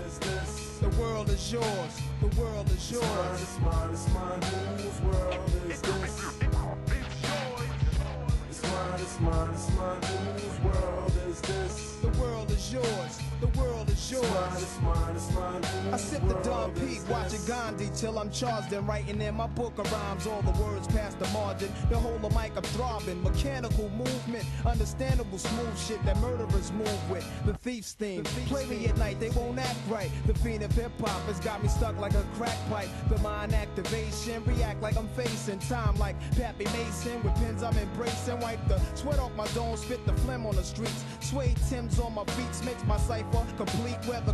is 11.26 11.40
this? 11.40 11.96
The 12.02 12.08
world 12.20 12.50
is 12.50 12.72
yours. 12.72 13.18
The 13.40 13.48
world 13.58 13.88
is 13.88 14.12
yours. 14.12 14.33
It's 14.52 14.80
mine, 14.80 15.14
it's 15.16 15.32
mine, 15.34 15.56
it's 15.56 15.74
mine. 15.74 15.94
I 15.94 15.96
sip 15.96 16.26
the 16.28 16.34
Don 16.42 16.72
P, 16.74 16.98
watching 17.08 17.44
Gandhi 17.46 17.90
till 17.96 18.18
I'm 18.18 18.30
charged 18.30 18.72
and 18.72 18.86
writing 18.86 19.20
in 19.20 19.34
my 19.34 19.46
book 19.46 19.78
of 19.78 19.90
rhymes. 19.92 20.26
All 20.26 20.42
the 20.42 20.62
words 20.62 20.86
past 20.88 21.18
the 21.18 21.28
margin. 21.28 21.72
The 21.90 21.98
whole 21.98 22.16
of 22.16 22.34
mic 22.34 22.52
I'm 22.56 22.62
throbbing. 22.62 23.22
Mechanical 23.22 23.88
movement, 23.90 24.44
understandable 24.66 25.38
smooth 25.38 25.78
shit 25.78 26.04
that 26.04 26.18
murderers 26.18 26.72
move 26.72 27.10
with. 27.10 27.26
The 27.46 27.54
thief's 27.54 27.92
theme. 27.92 28.24
Play 28.24 28.66
me 28.66 28.86
at 28.86 28.96
night, 28.98 29.20
they 29.20 29.30
won't 29.30 29.58
act 29.58 29.78
right. 29.88 30.10
The 30.26 30.34
fiend 30.34 30.62
of 30.62 30.72
hip 30.72 30.92
hop 31.00 31.22
has 31.26 31.40
got 31.40 31.62
me 31.62 31.68
stuck 31.68 31.98
like 31.98 32.14
a 32.14 32.24
crack 32.34 32.58
pipe. 32.68 32.88
The 33.08 33.18
mind 33.18 33.54
activation, 33.54 34.44
react 34.44 34.82
like 34.82 34.96
I'm 34.96 35.08
facing 35.08 35.58
time 35.60 35.96
like 35.96 36.16
Pappy 36.36 36.64
Mason. 36.64 37.22
With 37.22 37.34
pins 37.36 37.62
I'm 37.62 37.76
embracing. 37.78 38.40
Wipe 38.40 38.66
the 38.68 38.80
sweat 38.94 39.18
off 39.18 39.34
my 39.36 39.46
dome, 39.48 39.76
spit 39.76 40.04
the 40.06 40.12
phlegm 40.12 40.44
on 40.46 40.56
the 40.56 40.64
streets. 40.64 41.04
Suede 41.20 41.56
Tim's 41.68 41.98
on 41.98 42.14
my 42.14 42.24
beats, 42.24 42.62
makes 42.64 42.84
my 42.84 42.98
cipher 42.98 43.46
complete. 43.56 43.96
Weather 44.06 44.33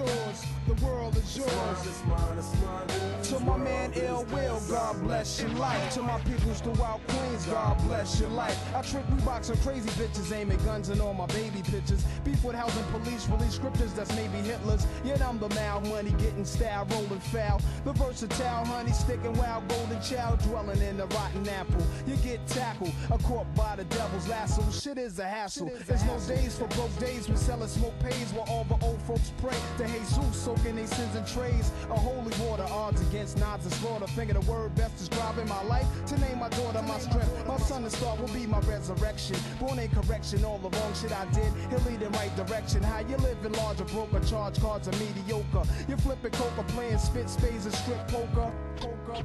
chores. 0.00 0.59
The 0.70 0.86
world 0.86 1.16
is 1.16 1.22
It's 1.24 1.36
yours. 1.36 1.52
mine, 1.56 1.76
it's 1.84 2.04
mine, 2.04 2.38
it's 2.38 3.30
mine, 3.32 3.38
To 3.38 3.44
my 3.44 3.56
man 3.56 3.92
Ill? 3.94 4.24
Will, 4.32 4.60
God 4.68 5.02
bless 5.02 5.40
your 5.40 5.50
life. 5.50 5.94
To 5.94 6.02
my 6.02 6.18
peoples 6.20 6.60
throughout 6.60 7.00
Queens, 7.08 7.46
God 7.46 7.76
bless 7.88 8.20
your 8.20 8.30
life. 8.30 8.56
I 8.72 8.80
trick 8.82 9.04
Reeboks 9.08 9.50
and 9.50 9.60
crazy 9.62 9.88
bitches, 9.90 10.32
aiming 10.32 10.58
guns 10.64 10.88
and 10.88 11.00
all 11.00 11.12
my 11.12 11.26
baby 11.26 11.62
pictures. 11.64 12.04
Beef 12.24 12.44
with 12.44 12.54
housing 12.54 12.84
police, 12.92 13.28
release 13.28 13.54
scriptures 13.54 13.92
that's 13.94 14.14
maybe 14.14 14.38
Hitler's. 14.38 14.86
Yet 15.04 15.20
I'm 15.22 15.40
the 15.40 15.48
mal 15.50 15.80
money, 15.80 16.12
getting 16.12 16.44
style, 16.44 16.86
rolling 16.92 17.18
foul. 17.18 17.60
The 17.84 17.92
versatile 17.92 18.64
honey, 18.64 18.92
sticking 18.92 19.32
wild, 19.38 19.66
golden 19.68 20.00
child, 20.00 20.38
dwelling 20.38 20.80
in 20.82 20.98
the 20.98 21.06
rotten 21.08 21.48
apple. 21.48 21.84
You 22.06 22.14
get 22.16 22.46
tackled, 22.46 22.92
a 23.10 23.18
caught 23.18 23.52
by 23.56 23.74
the 23.74 23.84
devil's 23.84 24.28
lasso. 24.28 24.62
Shit 24.70 24.98
is 24.98 25.18
a 25.18 25.26
hassle. 25.26 25.68
There's 25.88 26.04
no 26.04 26.18
days 26.28 26.56
for 26.56 26.68
broke 26.68 26.96
days. 27.00 27.28
We 27.28 27.34
selling 27.34 27.66
smoke 27.68 27.98
pays 27.98 28.32
while 28.32 28.46
all 28.48 28.64
the 28.64 28.86
old 28.86 29.02
folks 29.02 29.32
pray 29.42 29.56
to 29.78 29.86
Jesus, 29.86 30.46
soaking 30.60 30.76
their 30.76 30.86
sins 30.86 31.16
in 31.16 31.24
trays. 31.24 31.70
A 31.90 31.98
holy 31.98 32.32
water, 32.44 32.64
odds 32.70 33.00
against 33.02 33.38
nods 33.38 33.64
and 33.64 33.74
slaughter. 33.74 34.06
Finger 34.08 34.34
the 34.34 34.40
word 34.40 34.74
best 34.74 34.96
describing 34.96 35.48
my 35.48 35.62
life. 35.64 35.86
To 36.06 36.18
name 36.20 36.38
my 36.38 36.48
daughter 36.50 36.82
my 36.82 36.98
strength. 36.98 37.46
My 37.46 37.56
son 37.58 37.82
and 37.84 37.92
star 37.92 38.16
will 38.16 38.28
be 38.28 38.46
my 38.46 38.60
resurrection. 38.60 39.36
Born 39.58 39.78
in 39.78 39.90
correction, 39.90 40.44
all 40.44 40.58
the 40.58 40.70
wrong 40.70 40.94
shit 40.94 41.12
I 41.12 41.26
did. 41.26 41.52
He'll 41.70 41.80
lead 41.90 42.02
in 42.02 42.12
right 42.12 42.34
direction. 42.36 42.82
How 42.82 43.00
you 43.00 43.16
living 43.18 43.52
larger, 43.52 43.84
broker, 43.84 44.20
charge 44.20 44.60
cards 44.60 44.88
are 44.88 44.92
mediocre. 44.92 45.64
You 45.88 45.96
flipping 45.96 46.32
coca, 46.32 46.62
playing 46.68 46.98
spit 46.98 47.28
spades 47.28 47.66
and 47.66 47.74
strip 47.74 48.06
poker. 48.08 48.52
Poker. 48.76 49.24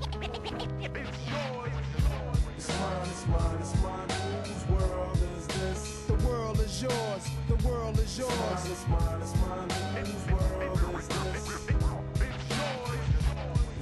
It's 2.57 2.79
mine, 2.79 3.07
it's 3.09 3.27
mine, 3.27 3.57
it's 3.59 3.75
mine, 3.81 4.09
whose 4.43 4.65
world 4.69 5.19
is 5.37 5.47
this? 5.47 6.03
The 6.07 6.13
world 6.27 6.59
is 6.59 6.81
yours. 6.81 7.29
The 7.65 7.71
world 7.71 7.97
is 7.97 8.19
yours. 8.19 8.31
It's 8.31 8.87
mine, 8.87 9.21
it's 9.23 9.35
mine, 9.41 9.69
whose 10.05 10.25
world 10.31 10.99
is 10.99 11.07
this? 11.07 11.65
It's 11.67 11.79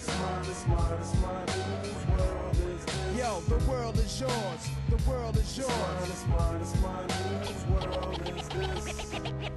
mine, 0.07 0.45
it's 0.47 0.67
mine, 0.67 0.97
it's 1.01 1.13
mine, 1.21 1.47
whose 1.83 2.05
world 2.07 2.55
is 2.55 2.85
this? 2.85 3.17
Yo, 3.19 3.41
the 3.41 3.59
world 3.69 3.97
is 3.97 4.21
yours. 4.21 4.69
The 4.89 5.09
world 5.09 5.35
is 5.35 5.41
It's 5.41 5.57
yours. 5.57 5.69
mine, 5.69 6.09
it's 6.09 6.25
mine, 6.27 6.61
it's 6.61 6.75
mine, 6.81 7.09
whose 7.43 7.65
world 7.67 8.21
is 8.37 8.47
this? 8.47 9.52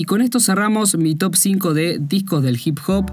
Y 0.00 0.04
con 0.04 0.22
esto 0.22 0.40
cerramos 0.40 0.96
mi 0.96 1.14
top 1.14 1.36
5 1.36 1.74
de 1.74 1.98
discos 2.00 2.42
del 2.42 2.58
hip 2.64 2.78
hop. 2.86 3.12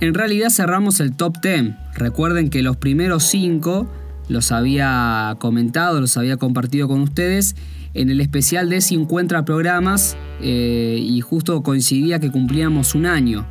En 0.00 0.12
realidad 0.12 0.50
cerramos 0.50 1.00
el 1.00 1.16
top 1.16 1.38
10. 1.42 1.72
Recuerden 1.94 2.50
que 2.50 2.62
los 2.62 2.76
primeros 2.76 3.24
5 3.24 3.88
los 4.28 4.52
había 4.52 5.34
comentado, 5.40 5.98
los 5.98 6.18
había 6.18 6.36
compartido 6.36 6.88
con 6.88 7.00
ustedes 7.00 7.56
en 7.94 8.10
el 8.10 8.20
especial 8.20 8.68
de 8.68 8.82
50 8.82 9.46
programas 9.46 10.18
eh, 10.42 10.98
y 11.02 11.22
justo 11.22 11.62
coincidía 11.62 12.20
que 12.20 12.30
cumplíamos 12.30 12.94
un 12.94 13.06
año 13.06 13.46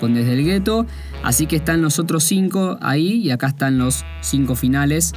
con 0.00 0.14
Desde 0.14 0.32
el 0.32 0.44
Gueto. 0.44 0.86
Así 1.22 1.46
que 1.46 1.54
están 1.54 1.82
los 1.82 2.00
otros 2.00 2.24
5 2.24 2.78
ahí 2.82 3.22
y 3.22 3.30
acá 3.30 3.46
están 3.46 3.78
los 3.78 4.04
5 4.22 4.56
finales 4.56 5.12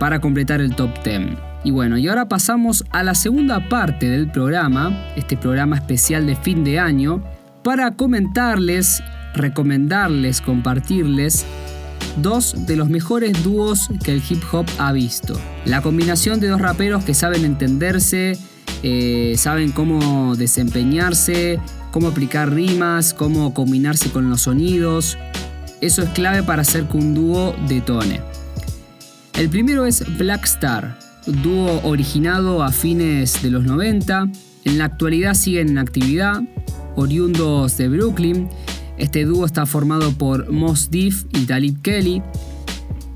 para 0.00 0.20
completar 0.20 0.60
el 0.60 0.74
top 0.74 0.90
10. 1.04 1.51
Y 1.64 1.70
bueno, 1.70 1.96
y 1.96 2.08
ahora 2.08 2.28
pasamos 2.28 2.84
a 2.90 3.02
la 3.02 3.14
segunda 3.14 3.68
parte 3.68 4.08
del 4.08 4.30
programa, 4.30 5.06
este 5.16 5.36
programa 5.36 5.76
especial 5.76 6.26
de 6.26 6.36
fin 6.36 6.64
de 6.64 6.78
año, 6.78 7.22
para 7.62 7.92
comentarles, 7.92 9.02
recomendarles, 9.34 10.40
compartirles 10.40 11.46
dos 12.16 12.66
de 12.66 12.76
los 12.76 12.88
mejores 12.88 13.42
dúos 13.42 13.88
que 14.04 14.12
el 14.12 14.22
hip 14.28 14.42
hop 14.52 14.66
ha 14.78 14.92
visto. 14.92 15.38
La 15.64 15.82
combinación 15.82 16.40
de 16.40 16.48
dos 16.48 16.60
raperos 16.60 17.04
que 17.04 17.14
saben 17.14 17.44
entenderse, 17.44 18.36
eh, 18.82 19.34
saben 19.36 19.72
cómo 19.72 20.34
desempeñarse, 20.36 21.60
cómo 21.90 22.08
aplicar 22.08 22.52
rimas, 22.52 23.14
cómo 23.14 23.54
combinarse 23.54 24.10
con 24.10 24.28
los 24.28 24.42
sonidos. 24.42 25.16
Eso 25.80 26.02
es 26.02 26.08
clave 26.10 26.42
para 26.42 26.62
hacer 26.62 26.84
que 26.84 26.96
un 26.96 27.14
dúo 27.14 27.54
detone. 27.68 28.20
El 29.34 29.48
primero 29.48 29.86
es 29.86 30.04
Black 30.18 30.44
Star, 30.44 30.98
dúo 31.26 31.80
originado 31.84 32.62
a 32.62 32.70
fines 32.70 33.42
de 33.42 33.50
los 33.50 33.64
90. 33.64 34.28
En 34.64 34.78
la 34.78 34.86
actualidad 34.86 35.34
siguen 35.34 35.70
en 35.70 35.78
actividad, 35.78 36.42
oriundos 36.96 37.76
de 37.76 37.88
Brooklyn. 37.88 38.48
Este 38.98 39.24
dúo 39.24 39.46
está 39.46 39.66
formado 39.66 40.12
por 40.12 40.50
Mos 40.50 40.90
Def 40.90 41.24
y 41.32 41.46
Talib 41.46 41.80
Kelly, 41.82 42.22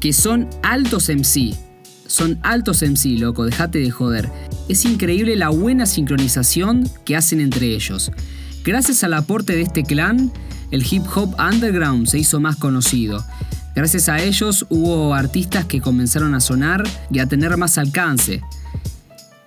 que 0.01 0.13
son 0.13 0.49
altos 0.63 1.09
MC. 1.09 1.55
Son 2.07 2.39
altos 2.43 2.83
MC, 2.83 3.19
loco, 3.19 3.45
dejate 3.45 3.79
de 3.79 3.91
joder. 3.91 4.31
Es 4.69 4.85
increíble 4.85 5.37
la 5.37 5.49
buena 5.49 5.87
sincronización 5.87 6.89
que 7.05 7.17
hacen 7.17 7.41
entre 7.41 7.75
ellos. 7.75 8.11
Gracias 8.65 9.05
al 9.05 9.15
aporte 9.15 9.55
de 9.55 9.63
este 9.63 9.83
clan, 9.83 10.33
el 10.71 10.85
hip 10.89 11.05
hop 11.15 11.37
underground 11.39 12.07
se 12.07 12.19
hizo 12.19 12.41
más 12.41 12.57
conocido. 12.57 13.25
Gracias 13.77 14.09
a 14.09 14.19
ellos 14.23 14.65
hubo 14.71 15.13
artistas 15.13 15.67
que 15.67 15.83
comenzaron 15.83 16.35
a 16.35 16.41
sonar 16.41 16.83
y 17.11 17.19
a 17.19 17.27
tener 17.27 17.55
más 17.59 17.77
alcance. 17.77 18.41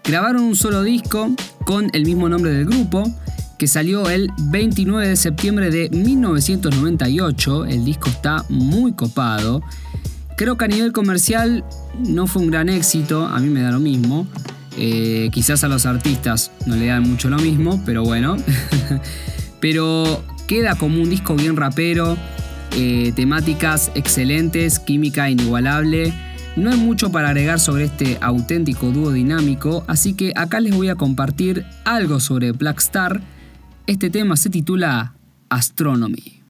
Grabaron 0.03 0.43
un 0.43 0.55
solo 0.55 0.83
disco 0.83 1.35
con 1.65 1.89
el 1.93 2.05
mismo 2.05 2.29
nombre 2.29 2.51
del 2.51 2.67
grupo, 2.67 3.11
que 3.57 3.65
salió 3.65 4.07
el 4.07 4.29
29 4.37 5.07
de 5.07 5.15
septiembre 5.15 5.71
de 5.71 5.89
1998. 5.89 7.65
El 7.65 7.83
disco 7.83 8.09
está 8.09 8.45
muy 8.49 8.93
copado. 8.93 9.63
Creo 10.37 10.57
que 10.57 10.65
a 10.65 10.67
nivel 10.67 10.91
comercial 10.91 11.65
no 11.97 12.27
fue 12.27 12.43
un 12.43 12.51
gran 12.51 12.69
éxito, 12.69 13.25
a 13.25 13.39
mí 13.39 13.49
me 13.49 13.63
da 13.63 13.71
lo 13.71 13.79
mismo. 13.79 14.27
Eh, 14.77 15.31
quizás 15.33 15.63
a 15.63 15.67
los 15.67 15.87
artistas 15.87 16.51
no 16.67 16.75
le 16.75 16.85
dan 16.85 17.01
mucho 17.01 17.31
lo 17.31 17.39
mismo, 17.39 17.81
pero 17.83 18.03
bueno. 18.03 18.37
pero 19.59 20.23
queda 20.47 20.75
como 20.75 21.01
un 21.01 21.09
disco 21.09 21.33
bien 21.35 21.55
rapero, 21.55 22.15
eh, 22.71 23.11
temáticas 23.15 23.91
excelentes, 23.95 24.79
química 24.79 25.29
inigualable. 25.29 26.13
No 26.55 26.71
hay 26.71 26.77
mucho 26.77 27.11
para 27.11 27.29
agregar 27.29 27.59
sobre 27.59 27.85
este 27.85 28.17
auténtico 28.21 28.91
dúo 28.91 29.11
dinámico, 29.11 29.83
así 29.87 30.13
que 30.13 30.33
acá 30.35 30.59
les 30.59 30.75
voy 30.75 30.89
a 30.89 30.95
compartir 30.95 31.65
algo 31.85 32.19
sobre 32.19 32.51
Black 32.51 32.79
Star. 32.79 33.21
Este 33.87 34.09
tema 34.09 34.35
se 34.35 34.49
titula 34.49 35.13
Astronomy. 35.49 36.43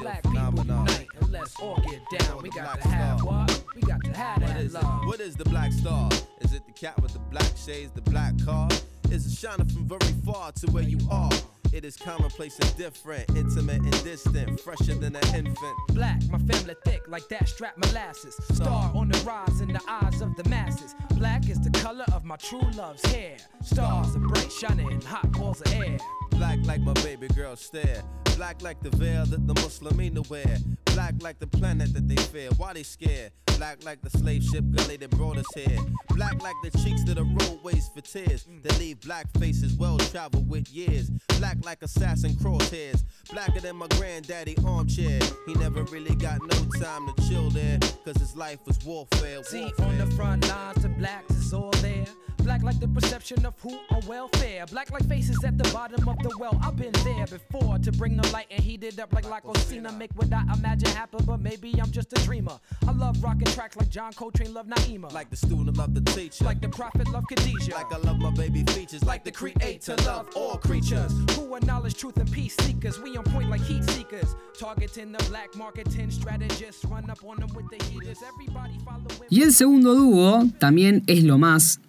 Black 0.00 0.22
people 0.22 0.32
phenomenon. 0.32 0.86
unite 0.86 1.08
and 1.20 1.32
let's 1.32 1.58
all 1.60 1.76
get 1.88 2.00
down. 2.18 2.42
We 2.42 2.50
got 2.50 2.80
to 2.82 2.88
have 2.88 3.22
what? 3.24 3.62
We 3.74 3.82
got 3.82 4.02
to 4.04 4.12
have 4.12 4.40
What 4.42 4.48
that 4.48 4.60
is 4.60 4.74
it? 4.74 4.82
love. 4.82 5.06
What 5.06 5.20
is 5.20 5.36
the 5.36 5.44
black 5.44 5.72
star? 5.72 6.08
Is 6.40 6.52
it 6.52 6.62
the 6.66 6.72
cat 6.72 7.00
with 7.02 7.12
the 7.12 7.18
black 7.18 7.56
shades, 7.56 7.90
the 7.92 8.02
black 8.02 8.34
car? 8.44 8.68
Is 9.10 9.26
it 9.26 9.38
shining 9.38 9.66
from 9.68 9.86
very 9.86 10.12
far 10.24 10.52
to 10.52 10.66
where 10.72 10.82
you 10.82 10.98
are? 11.10 11.30
It 11.72 11.84
is 11.84 11.96
commonplace 11.96 12.58
and 12.58 12.76
different, 12.76 13.28
intimate 13.36 13.82
and 13.82 14.04
distant, 14.04 14.58
fresher 14.60 14.94
than 14.94 15.14
an 15.14 15.34
infant. 15.34 15.76
Black, 15.88 16.20
my 16.30 16.38
family 16.38 16.74
thick 16.84 17.02
like 17.08 17.28
that 17.28 17.48
strap 17.48 17.76
molasses. 17.76 18.34
Star 18.52 18.90
on 18.94 19.08
the 19.08 19.18
rise 19.18 19.60
in 19.60 19.72
the 19.72 19.80
eyes 19.88 20.20
of 20.20 20.34
the 20.36 20.48
masses. 20.48 20.94
Black 21.14 21.48
is 21.48 21.60
the 21.60 21.70
color 21.70 22.04
of 22.12 22.24
my 22.24 22.36
true 22.36 22.68
love's 22.76 23.04
hair. 23.06 23.36
Stars 23.62 24.16
are 24.16 24.20
bright, 24.20 24.50
shining, 24.50 24.90
in 24.90 25.00
hot 25.00 25.30
balls 25.32 25.60
of 25.60 25.72
air. 25.74 25.98
Black 26.36 26.58
like 26.64 26.80
my 26.80 26.92
baby 26.94 27.28
girl 27.28 27.56
stare. 27.56 28.02
Black 28.36 28.60
like 28.60 28.82
the 28.82 28.90
veil 28.90 29.24
that 29.26 29.46
the 29.46 29.54
Muslimina 29.54 30.28
wear. 30.28 30.58
Black 30.86 31.14
like 31.22 31.38
the 31.38 31.46
planet 31.46 31.94
that 31.94 32.06
they 32.08 32.16
fear. 32.16 32.50
Why 32.58 32.74
they 32.74 32.82
scared? 32.82 33.32
Black 33.56 33.82
like 33.84 34.02
the 34.02 34.10
slave 34.10 34.42
ship 34.42 34.64
gully 34.70 34.98
that 34.98 35.10
brought 35.10 35.38
us 35.38 35.46
here. 35.54 35.78
Black 36.10 36.42
like 36.42 36.54
the 36.62 36.70
cheeks 36.78 37.02
that 37.04 37.14
the 37.14 37.24
roadways 37.24 37.88
for 37.94 38.02
tears. 38.02 38.46
That 38.62 38.78
leave 38.78 39.00
black 39.00 39.26
faces 39.38 39.74
well 39.74 39.96
traveled 39.96 40.48
with 40.48 40.68
years. 40.68 41.10
Black 41.38 41.56
like 41.64 41.82
assassin 41.82 42.32
crosshairs. 42.32 43.02
Blacker 43.32 43.60
than 43.60 43.76
my 43.76 43.86
granddaddy 43.88 44.56
armchair. 44.66 45.20
He 45.46 45.54
never 45.54 45.84
really 45.84 46.14
got 46.16 46.40
no 46.42 46.80
time 46.80 47.10
to 47.10 47.28
chill 47.28 47.48
there. 47.48 47.78
Cause 48.04 48.18
his 48.18 48.36
life 48.36 48.58
was 48.66 48.78
warfare. 48.84 49.42
See, 49.44 49.62
warfare. 49.62 49.86
on 49.86 49.98
the 49.98 50.14
front 50.14 50.46
lines, 50.48 50.82
the 50.82 50.90
blacks 50.90 51.34
is 51.34 51.54
all 51.54 51.70
there. 51.80 52.04
Black 52.46 52.62
like 52.62 52.78
the 52.78 52.86
perception 52.86 53.44
of 53.44 53.54
who 53.58 53.76
on 53.90 54.06
welfare. 54.06 54.64
Black 54.66 54.92
like 54.92 55.04
faces 55.08 55.42
at 55.42 55.58
the 55.58 55.68
bottom 55.72 56.08
of 56.08 56.16
the 56.20 56.30
well. 56.38 56.56
I've 56.62 56.76
been 56.76 56.92
there 57.02 57.26
before 57.26 57.76
to 57.80 57.90
bring 57.90 58.16
the 58.16 58.28
light 58.28 58.46
and 58.52 58.62
heat 58.62 58.84
it 58.84 59.00
up 59.00 59.12
like 59.12 59.24
Lacosina. 59.24 59.90
Make 59.98 60.12
what 60.14 60.32
I 60.32 60.44
imagine 60.54 60.90
happen, 60.90 61.24
but 61.24 61.40
maybe 61.40 61.74
I'm 61.82 61.90
just 61.90 62.12
a 62.12 62.24
dreamer. 62.24 62.56
I 62.86 62.92
love 62.92 63.20
rocking 63.20 63.48
tracks 63.48 63.76
like 63.76 63.88
John 63.88 64.12
Coltrane 64.12 64.54
love 64.54 64.68
Naima. 64.68 65.12
Like 65.12 65.28
the 65.28 65.36
student 65.36 65.76
love 65.76 65.92
the 65.92 66.02
teacher. 66.12 66.44
Like 66.44 66.60
the 66.60 66.68
prophet 66.68 67.08
love 67.08 67.24
Khadijah. 67.28 67.74
Like 67.74 67.92
I 67.92 67.96
love 67.96 68.20
my 68.20 68.30
baby 68.30 68.62
features. 68.68 69.02
Like 69.02 69.24
the 69.24 69.32
creator 69.32 69.96
love 70.04 70.28
all 70.36 70.56
creatures. 70.56 71.12
Who 71.34 71.52
are 71.52 71.60
knowledge, 71.62 71.96
truth, 71.96 72.16
and 72.18 72.30
peace 72.30 72.54
seekers. 72.60 73.00
We 73.00 73.16
on 73.16 73.24
point 73.24 73.50
like 73.50 73.62
heat 73.62 73.82
seekers. 73.90 74.36
Targeting 74.56 75.10
the 75.10 75.24
black 75.24 75.56
market, 75.56 75.90
10 75.90 76.12
strategists. 76.12 76.84
Run 76.84 77.10
up 77.10 77.24
on 77.24 77.40
them 77.40 77.52
with 77.56 77.68
the 77.70 77.84
heaters. 77.86 78.22
Everybody 78.22 78.78
following. 78.84 79.28
Y 79.30 79.42
el 79.42 79.52
segundo 79.52 79.96
dúo 79.96 80.48
también 80.60 81.02
es 81.08 81.24
lo 81.24 81.38
más. 81.38 81.80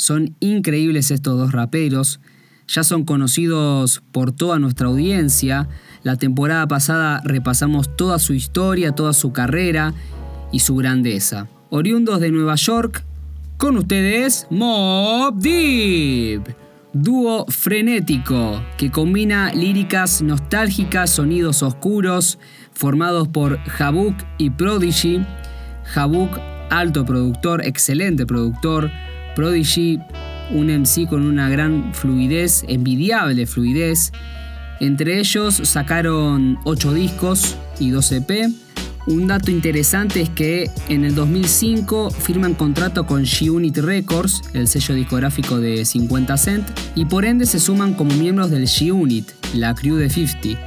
Son 0.00 0.34
increíbles 0.40 1.10
estos 1.10 1.36
dos 1.36 1.52
raperos. 1.52 2.20
Ya 2.66 2.84
son 2.84 3.04
conocidos 3.04 4.02
por 4.12 4.32
toda 4.32 4.58
nuestra 4.58 4.86
audiencia. 4.86 5.68
La 6.02 6.16
temporada 6.16 6.66
pasada 6.66 7.20
repasamos 7.22 7.94
toda 7.98 8.18
su 8.18 8.32
historia, 8.32 8.92
toda 8.92 9.12
su 9.12 9.34
carrera 9.34 9.92
y 10.52 10.60
su 10.60 10.74
grandeza. 10.76 11.48
Oriundos 11.68 12.18
de 12.18 12.30
Nueva 12.30 12.54
York, 12.54 13.04
con 13.58 13.76
ustedes 13.76 14.46
Mob 14.48 15.34
Deep. 15.36 16.44
Dúo 16.94 17.44
frenético 17.50 18.64
que 18.78 18.90
combina 18.90 19.52
líricas 19.52 20.22
nostálgicas, 20.22 21.10
sonidos 21.10 21.62
oscuros, 21.62 22.38
formados 22.72 23.28
por 23.28 23.58
Habuk 23.78 24.14
y 24.38 24.48
Prodigy. 24.48 25.22
Habuk, 25.94 26.30
alto 26.70 27.04
productor, 27.04 27.66
excelente 27.66 28.24
productor. 28.24 28.90
Prodigy, 29.34 30.00
un 30.50 30.66
MC 30.68 31.06
con 31.08 31.22
una 31.22 31.48
gran 31.48 31.94
fluidez, 31.94 32.64
envidiable 32.68 33.46
fluidez. 33.46 34.12
Entre 34.80 35.18
ellos 35.18 35.60
sacaron 35.64 36.58
8 36.64 36.94
discos 36.94 37.56
y 37.78 37.90
2 37.90 38.12
EP. 38.12 38.50
Un 39.06 39.26
dato 39.26 39.50
interesante 39.50 40.20
es 40.20 40.28
que 40.28 40.70
en 40.88 41.04
el 41.04 41.14
2005 41.14 42.10
firman 42.10 42.54
contrato 42.54 43.06
con 43.06 43.24
G-Unit 43.24 43.78
Records, 43.78 44.42
el 44.52 44.68
sello 44.68 44.94
discográfico 44.94 45.58
de 45.58 45.84
50 45.84 46.36
Cent, 46.36 46.68
y 46.94 47.06
por 47.06 47.24
ende 47.24 47.46
se 47.46 47.60
suman 47.60 47.94
como 47.94 48.14
miembros 48.14 48.50
del 48.50 48.64
G-Unit, 48.64 49.30
la 49.54 49.74
crew 49.74 49.96
de 49.96 50.10
50. 50.10 50.60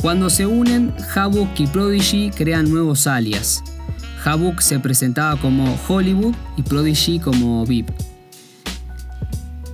Cuando 0.00 0.28
se 0.30 0.46
unen, 0.46 0.92
Havok 1.14 1.58
y 1.58 1.66
Prodigy 1.66 2.30
crean 2.30 2.70
nuevos 2.70 3.06
alias. 3.06 3.64
Havok 4.26 4.60
se 4.60 4.80
presentaba 4.80 5.40
como 5.40 5.78
Hollywood 5.86 6.34
y 6.56 6.62
Prodigy 6.62 7.20
como 7.20 7.64
VIP. 7.64 7.88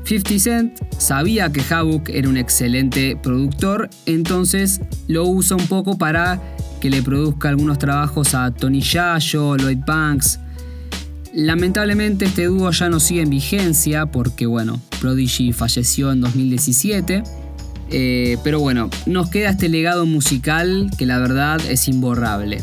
50 0.05 0.39
Cent 0.39 0.79
sabía 0.99 1.51
que 1.51 1.63
Havok 1.63 2.11
era 2.11 2.29
un 2.29 2.37
excelente 2.37 3.17
productor, 3.17 3.89
entonces 4.05 4.83
lo 5.09 5.25
usa 5.25 5.57
un 5.57 5.67
poco 5.69 5.97
para 5.97 6.39
que 6.83 6.91
le 6.91 7.03
produzca 7.03 7.49
algunos 7.49 7.79
trabajos 7.79 8.35
a 8.35 8.51
Tony 8.51 8.83
Yayo, 8.83 9.57
Lloyd 9.57 9.85
Banks. 9.87 10.39
Lamentablemente 11.33 12.27
este 12.27 12.45
dúo 12.45 12.71
ya 12.73 12.91
no 12.91 13.01
sigue 13.01 13.23
en 13.23 13.31
vigencia 13.31 14.05
porque 14.05 14.45
bueno, 14.45 14.81
Prodigy 15.01 15.53
falleció 15.55 16.13
en 16.13 16.21
2017. 16.21 17.23
Eh, 17.95 18.37
pero 18.45 18.61
bueno, 18.61 18.91
nos 19.07 19.31
queda 19.31 19.51
este 19.51 19.69
legado 19.69 20.05
musical 20.05 20.91
que 20.99 21.07
la 21.07 21.19
verdad 21.19 21.61
es 21.71 21.89
imborrable. 21.89 22.63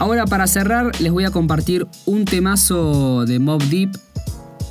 Ahora 0.00 0.26
para 0.26 0.48
cerrar 0.48 1.00
les 1.00 1.12
voy 1.12 1.22
a 1.24 1.30
compartir 1.30 1.86
un 2.06 2.24
temazo 2.24 3.24
de 3.26 3.38
Mob 3.38 3.62
Deep. 3.62 3.92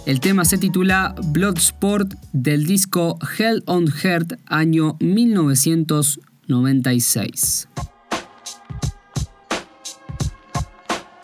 El 0.06 0.20
tema 0.20 0.44
se 0.44 0.58
titula 0.58 1.16
Bloodsport 1.28 2.16
del 2.34 2.66
disco 2.66 3.18
Hell 3.38 3.64
on 3.66 3.88
Heart 3.88 4.34
año 4.48 4.98
1996. 5.00 7.70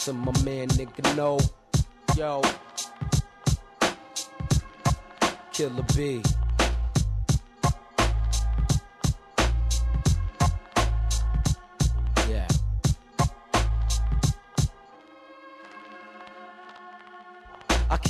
to 0.06 0.14
my 0.14 0.32
man 0.46 0.68
nigga 0.78 1.16
no. 1.16 1.38
Yo. 2.16 2.40
Killer 5.52 5.84
B. 5.96 6.22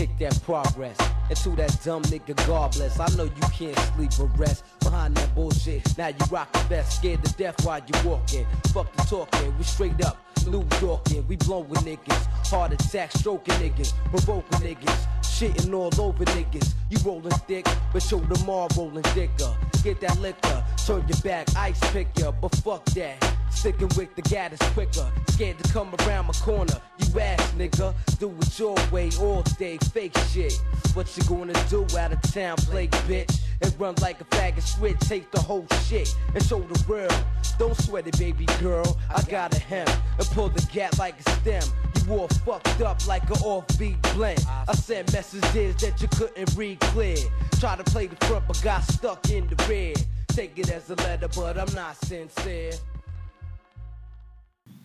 kick 0.05 0.17
that 0.19 0.41
progress 0.43 0.97
into 1.29 1.55
that 1.55 1.77
dumb 1.83 2.03
nigga 2.03 2.35
God 2.47 2.73
bless. 2.73 2.99
I 2.99 3.07
know 3.15 3.23
you 3.23 3.47
can't 3.53 3.77
sleep 3.95 4.11
or 4.19 4.27
rest 4.37 4.63
behind 4.81 5.15
that 5.15 5.33
bullshit. 5.33 5.97
Now 5.97 6.07
you 6.07 6.25
rock 6.29 6.51
the 6.53 6.63
best, 6.69 6.97
scared 6.97 7.23
to 7.23 7.33
death 7.33 7.65
while 7.65 7.79
you 7.79 8.09
walking. 8.09 8.45
Fuck 8.73 8.91
the 8.95 9.03
talking, 9.03 9.57
we 9.57 9.63
straight 9.63 10.03
up. 10.03 10.17
New 10.47 10.63
Yorkin', 10.79 11.27
we 11.27 11.37
blowin' 11.37 11.83
niggas. 11.83 12.25
Heart 12.47 12.73
attack, 12.73 13.11
stroking 13.13 13.55
niggas, 13.55 13.93
provoking 14.11 14.59
niggas. 14.59 15.07
Shitting 15.21 15.73
all 15.73 15.89
over 15.99 16.23
niggas. 16.25 16.73
You 16.89 16.99
rollin' 17.03 17.31
thick, 17.47 17.65
but 17.91 18.03
show 18.03 18.19
them 18.19 18.47
all 18.47 18.67
rollin' 18.77 19.03
thicker. 19.15 19.55
Get 19.83 20.01
that 20.01 20.19
liquor, 20.19 20.63
turn 20.85 21.03
your 21.07 21.17
back, 21.23 21.47
ice 21.55 21.79
pick 21.91 22.07
ya, 22.19 22.31
but 22.31 22.53
fuck 22.55 22.85
that. 22.93 23.34
Sticking 23.55 23.89
with 23.97 24.13
the 24.15 24.21
gat 24.21 24.53
is 24.53 24.59
quicker. 24.73 25.11
Scared 25.29 25.57
to 25.57 25.73
come 25.73 25.93
around 26.01 26.27
my 26.27 26.33
corner. 26.33 26.79
You 26.99 27.19
ass 27.19 27.51
nigga, 27.53 27.95
do 28.19 28.31
it 28.39 28.59
your 28.59 28.75
way 28.91 29.09
all 29.19 29.41
day, 29.57 29.77
fake 29.91 30.15
shit. 30.29 30.53
What 30.93 31.15
you 31.17 31.23
gonna 31.23 31.53
do 31.69 31.83
out 31.97 32.13
of 32.13 32.21
town, 32.33 32.57
play 32.57 32.87
bitch? 32.87 33.39
And 33.61 33.79
run 33.79 33.95
like 34.01 34.21
a 34.21 34.25
faggot 34.25 34.61
switch, 34.61 34.99
take 34.99 35.31
the 35.31 35.39
whole 35.39 35.65
shit 35.85 36.13
and 36.33 36.43
show 36.43 36.59
the 36.59 36.83
world. 36.87 37.25
Don't 37.57 37.75
sweat 37.77 38.05
it, 38.05 38.19
baby 38.19 38.45
girl. 38.59 38.97
I 39.09 39.21
got 39.23 39.55
a 39.55 39.59
hem 39.59 39.87
and 40.19 40.27
pull 40.27 40.49
the 40.49 40.61
gat 40.71 40.97
like 40.99 41.15
a 41.25 41.31
stem. 41.31 41.63
You 42.05 42.19
all 42.19 42.27
fucked 42.27 42.81
up 42.81 43.07
like 43.07 43.23
an 43.29 43.37
offbeat 43.37 44.01
blend. 44.13 44.45
I 44.47 44.73
sent 44.75 45.11
messages 45.13 45.75
that 45.77 46.01
you 46.01 46.07
couldn't 46.09 46.55
read 46.55 46.79
clear. 46.81 47.17
Try 47.59 47.77
to 47.77 47.83
play 47.83 48.07
the 48.07 48.25
front, 48.27 48.45
but 48.47 48.61
got 48.61 48.83
stuck 48.83 49.29
in 49.31 49.47
the 49.47 49.55
rear. 49.67 49.95
Take 50.27 50.59
it 50.59 50.69
as 50.69 50.89
a 50.89 50.95
letter, 50.95 51.29
but 51.29 51.57
I'm 51.57 51.73
not 51.73 51.95
sincere. 52.05 52.73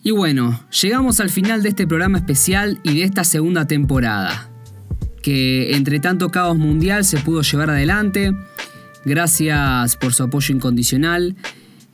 Y 0.03 0.13
bueno, 0.13 0.59
llegamos 0.81 1.21
al 1.21 1.29
final 1.29 1.63
de 1.63 1.69
este 1.69 1.87
programa 1.87 2.19
especial 2.19 2.81
y 2.83 2.99
de 2.99 3.05
esta 3.05 3.23
segunda 3.23 3.67
temporada, 3.67 4.49
que 5.23 5.77
entre 5.77 6.01
tanto 6.01 6.31
caos 6.31 6.57
mundial 6.57 7.05
se 7.05 7.19
pudo 7.19 7.43
llevar 7.43 7.69
adelante. 7.69 8.33
Gracias 9.05 9.97
por 9.97 10.15
su 10.15 10.23
apoyo 10.23 10.55
incondicional. 10.55 11.37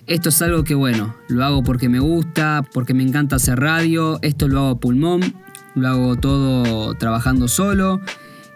Esto 0.06 0.28
es 0.28 0.40
algo 0.40 0.62
que 0.62 0.76
bueno, 0.76 1.16
lo 1.28 1.44
hago 1.44 1.64
porque 1.64 1.88
me 1.88 1.98
gusta, 1.98 2.64
porque 2.72 2.94
me 2.94 3.02
encanta 3.02 3.36
hacer 3.36 3.58
radio, 3.58 4.20
esto 4.22 4.46
lo 4.46 4.58
hago 4.58 4.70
a 4.70 4.80
pulmón, 4.80 5.34
lo 5.74 5.88
hago 5.88 6.14
todo 6.14 6.94
trabajando 6.94 7.48
solo, 7.48 8.00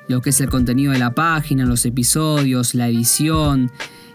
lo 0.07 0.21
que 0.21 0.31
es 0.31 0.41
el 0.41 0.49
contenido 0.49 0.93
de 0.93 1.01
la 1.01 1.11
página, 1.11 1.67
los 1.67 1.85
episodios, 1.87 2.77
la 2.77 2.87
edición, 2.87 3.73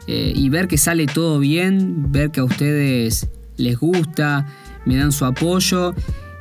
eh, 0.08 0.32
y 0.34 0.48
ver 0.48 0.69
que 0.69 0.78
sale 0.78 1.08
todo 1.08 1.39
bien, 1.39 2.10
ver 2.13 2.32
que 2.32 2.39
a 2.39 2.45
ustedes 2.45 3.28
les 3.58 3.78
gusta, 3.78 4.48
me 4.86 4.95
dan 4.95 5.12
su 5.12 5.26
apoyo. 5.26 5.93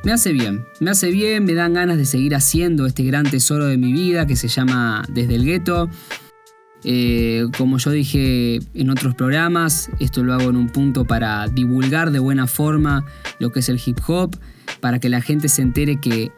Me 0.03 0.11
hace 0.11 0.33
bien, 0.33 0.65
me 0.79 0.91
hace 0.91 1.09
bien, 1.09 1.45
me 1.45 1.53
dan 1.55 1.73
ganas 1.73 1.97
de 1.97 2.05
seguir 2.05 2.35
haciendo 2.35 2.85
este 2.85 3.03
gran 3.03 3.29
tesoro 3.29 3.65
de 3.65 3.77
mi 3.77 3.91
vida 3.91 4.27
que 4.27 4.35
se 4.35 4.47
llama 4.47 5.03
Desde 5.09 5.35
el 5.35 5.45
Gueto. 5.45 5.89
Eh, 6.83 7.47
como 7.57 7.79
yo 7.79 7.89
dije 7.89 8.59
en 8.75 8.89
otros 8.91 9.15
programas, 9.15 9.89
esto 9.99 10.23
lo 10.23 10.35
hago 10.35 10.51
en 10.51 10.57
un 10.57 10.69
punto 10.69 11.05
para 11.05 11.47
divulgar 11.47 12.11
de 12.11 12.19
buena 12.19 12.45
forma 12.45 13.03
lo 13.39 13.51
que 13.51 13.61
es 13.61 13.69
el 13.69 13.81
hip 13.83 13.97
hop, 14.05 14.37
para 14.79 14.99
que 14.99 15.09
la 15.09 15.21
gente 15.21 15.49
se 15.49 15.63
entere 15.63 15.99
que 15.99 16.31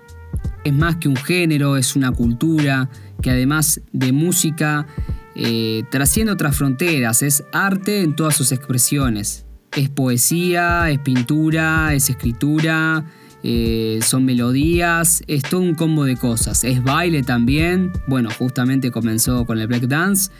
es 0.63 0.73
más 0.73 0.95
que 0.95 1.09
un 1.09 1.17
género, 1.17 1.75
es 1.75 1.97
una 1.97 2.13
cultura, 2.13 2.89
que 3.21 3.31
además 3.31 3.81
de 3.91 4.13
música 4.13 4.87
eh, 5.35 5.83
trasciende 5.91 6.31
otras 6.31 6.55
fronteras, 6.55 7.21
es 7.21 7.43
arte 7.51 8.01
en 8.01 8.15
todas 8.15 8.35
sus 8.35 8.53
expresiones. 8.53 9.46
Es 9.77 9.89
poesía, 9.89 10.89
es 10.89 10.97
pintura, 10.97 11.93
es 11.93 12.09
escritura, 12.09 13.05
eh, 13.43 13.99
son 14.01 14.25
melodías, 14.25 15.21
es 15.27 15.43
todo 15.43 15.61
un 15.61 15.75
combo 15.75 16.03
de 16.03 16.17
cosas. 16.17 16.63
Es 16.63 16.83
baile 16.83 17.21
también. 17.21 17.91
Bueno, 18.07 18.29
justamente 18.35 18.89
comenzó 18.89 19.45
con 19.45 19.59
el 19.59 19.67
breakdance. 19.67 20.31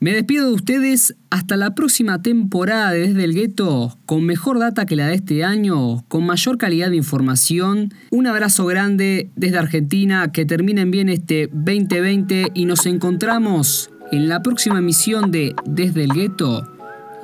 Me 0.00 0.12
despido 0.12 0.48
de 0.48 0.54
ustedes 0.54 1.14
hasta 1.28 1.56
la 1.56 1.74
próxima 1.74 2.22
temporada 2.22 2.92
de 2.92 3.08
Desde 3.08 3.24
el 3.24 3.34
Gueto, 3.34 3.98
con 4.06 4.24
mejor 4.24 4.58
data 4.58 4.86
que 4.86 4.96
la 4.96 5.06
de 5.06 5.14
este 5.16 5.44
año, 5.44 6.04
con 6.08 6.24
mayor 6.24 6.56
calidad 6.56 6.90
de 6.90 6.96
información. 6.96 7.92
Un 8.10 8.26
abrazo 8.26 8.64
grande 8.64 9.30
desde 9.36 9.58
Argentina, 9.58 10.32
que 10.32 10.46
terminen 10.46 10.90
bien 10.90 11.10
este 11.10 11.48
2020 11.52 12.52
y 12.54 12.64
nos 12.64 12.86
encontramos 12.86 13.90
en 14.12 14.28
la 14.28 14.42
próxima 14.42 14.78
emisión 14.78 15.30
de 15.30 15.54
Desde 15.64 16.04
el 16.04 16.12
Gueto, 16.12 16.73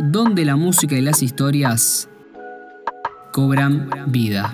donde 0.00 0.44
la 0.44 0.56
música 0.56 0.96
y 0.96 1.02
las 1.02 1.22
historias 1.22 2.08
cobran 3.32 3.90
vida. 4.06 4.52